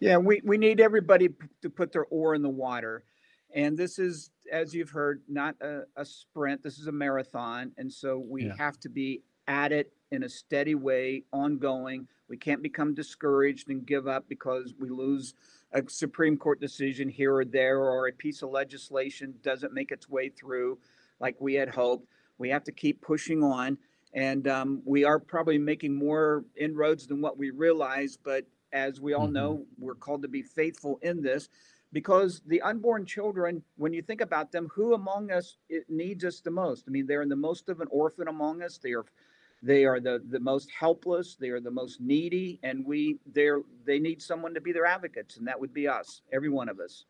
Yeah, 0.00 0.16
we, 0.16 0.40
we 0.44 0.58
need 0.58 0.80
everybody 0.80 1.28
to 1.62 1.70
put 1.70 1.92
their 1.92 2.06
oar 2.06 2.34
in 2.34 2.42
the 2.42 2.48
water. 2.48 3.04
And 3.54 3.76
this 3.76 3.98
is 3.98 4.30
as 4.50 4.74
you've 4.74 4.90
heard, 4.90 5.22
not 5.28 5.56
a, 5.60 5.82
a 5.96 6.04
sprint. 6.04 6.62
This 6.62 6.78
is 6.78 6.86
a 6.86 6.92
marathon, 6.92 7.72
and 7.78 7.92
so 7.92 8.18
we 8.18 8.46
yeah. 8.46 8.56
have 8.58 8.78
to 8.80 8.88
be 8.88 9.22
at 9.48 9.72
it 9.72 9.92
in 10.10 10.22
a 10.22 10.28
steady 10.28 10.74
way, 10.74 11.24
ongoing. 11.32 12.06
We 12.28 12.36
can't 12.36 12.62
become 12.62 12.94
discouraged 12.94 13.70
and 13.70 13.84
give 13.84 14.06
up 14.06 14.26
because 14.28 14.74
we 14.78 14.90
lose 14.90 15.34
a 15.72 15.82
Supreme 15.88 16.36
Court 16.36 16.60
decision 16.60 17.08
here 17.08 17.34
or 17.34 17.44
there, 17.44 17.78
or 17.78 18.06
a 18.06 18.12
piece 18.12 18.42
of 18.42 18.50
legislation 18.50 19.34
doesn't 19.42 19.72
make 19.72 19.90
its 19.90 20.08
way 20.08 20.28
through 20.28 20.78
like 21.18 21.40
we 21.40 21.54
had 21.54 21.70
hoped. 21.70 22.06
We 22.38 22.50
have 22.50 22.64
to 22.64 22.72
keep 22.72 23.00
pushing 23.00 23.42
on. 23.42 23.78
And 24.14 24.46
um, 24.48 24.82
we 24.84 25.04
are 25.04 25.18
probably 25.18 25.58
making 25.58 25.94
more 25.94 26.44
inroads 26.56 27.06
than 27.06 27.20
what 27.20 27.38
we 27.38 27.50
realize. 27.50 28.18
But 28.22 28.44
as 28.72 29.00
we 29.00 29.14
all 29.14 29.24
mm-hmm. 29.24 29.34
know, 29.34 29.66
we're 29.78 29.94
called 29.94 30.22
to 30.22 30.28
be 30.28 30.42
faithful 30.42 30.98
in 31.02 31.22
this 31.22 31.48
because 31.92 32.42
the 32.46 32.60
unborn 32.62 33.06
children, 33.06 33.62
when 33.76 33.92
you 33.92 34.02
think 34.02 34.20
about 34.20 34.52
them, 34.52 34.68
who 34.74 34.94
among 34.94 35.30
us 35.30 35.56
needs 35.88 36.24
us 36.24 36.40
the 36.40 36.50
most? 36.50 36.84
I 36.88 36.90
mean, 36.90 37.06
they're 37.06 37.22
in 37.22 37.28
the 37.28 37.36
most 37.36 37.68
of 37.68 37.80
an 37.80 37.88
orphan 37.90 38.28
among 38.28 38.62
us. 38.62 38.78
They 38.78 38.92
are 38.92 39.04
they 39.62 39.84
are 39.84 40.00
the, 40.00 40.20
the 40.28 40.40
most 40.40 40.70
helpless 40.70 41.36
they 41.36 41.48
are 41.48 41.60
the 41.60 41.70
most 41.70 42.00
needy 42.00 42.58
and 42.62 42.84
we 42.84 43.18
they're 43.32 43.60
they 43.86 43.98
need 43.98 44.20
someone 44.20 44.52
to 44.52 44.60
be 44.60 44.72
their 44.72 44.86
advocates 44.86 45.36
and 45.36 45.46
that 45.46 45.58
would 45.58 45.72
be 45.72 45.86
us 45.86 46.22
every 46.32 46.48
one 46.48 46.68
of 46.68 46.80
us 46.80 47.04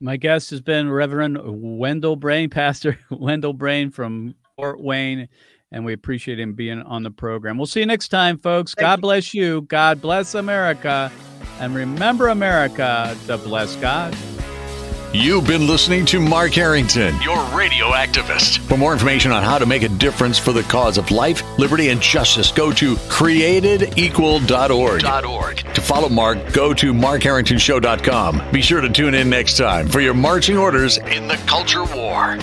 my 0.00 0.16
guest 0.16 0.50
has 0.50 0.60
been 0.60 0.90
reverend 0.90 1.38
wendell 1.44 2.16
brane 2.16 2.50
pastor 2.50 2.98
wendell 3.10 3.52
brane 3.52 3.90
from 3.90 4.34
fort 4.56 4.80
wayne 4.80 5.28
and 5.72 5.84
we 5.84 5.92
appreciate 5.92 6.38
him 6.40 6.54
being 6.54 6.80
on 6.82 7.02
the 7.02 7.10
program 7.10 7.56
we'll 7.56 7.66
see 7.66 7.80
you 7.80 7.86
next 7.86 8.08
time 8.08 8.38
folks 8.38 8.74
Thank 8.74 8.84
god 8.84 8.98
you. 8.98 9.02
bless 9.02 9.34
you 9.34 9.62
god 9.62 10.00
bless 10.00 10.34
america 10.34 11.10
and 11.60 11.74
remember 11.74 12.28
america 12.28 13.16
to 13.26 13.38
bless 13.38 13.74
god 13.76 14.14
You've 15.12 15.46
been 15.46 15.66
listening 15.66 16.04
to 16.06 16.20
Mark 16.20 16.52
Harrington, 16.52 17.18
your 17.22 17.42
radio 17.56 17.86
activist. 17.86 18.58
For 18.58 18.76
more 18.76 18.92
information 18.92 19.32
on 19.32 19.42
how 19.42 19.56
to 19.56 19.64
make 19.64 19.82
a 19.82 19.88
difference 19.88 20.38
for 20.38 20.52
the 20.52 20.62
cause 20.64 20.98
of 20.98 21.10
life, 21.10 21.42
liberty, 21.58 21.88
and 21.88 22.02
justice, 22.02 22.52
go 22.52 22.70
to 22.72 22.96
createdequal.org. 22.96 25.64
To 25.74 25.80
follow 25.80 26.10
Mark, 26.10 26.52
go 26.52 26.74
to 26.74 26.92
markharringtonshow.com. 26.92 28.50
Be 28.52 28.60
sure 28.60 28.82
to 28.82 28.90
tune 28.90 29.14
in 29.14 29.30
next 29.30 29.56
time 29.56 29.88
for 29.88 30.00
your 30.00 30.12
marching 30.12 30.58
orders 30.58 30.98
in 30.98 31.28
the 31.28 31.36
culture 31.46 31.84
war. 31.84 32.36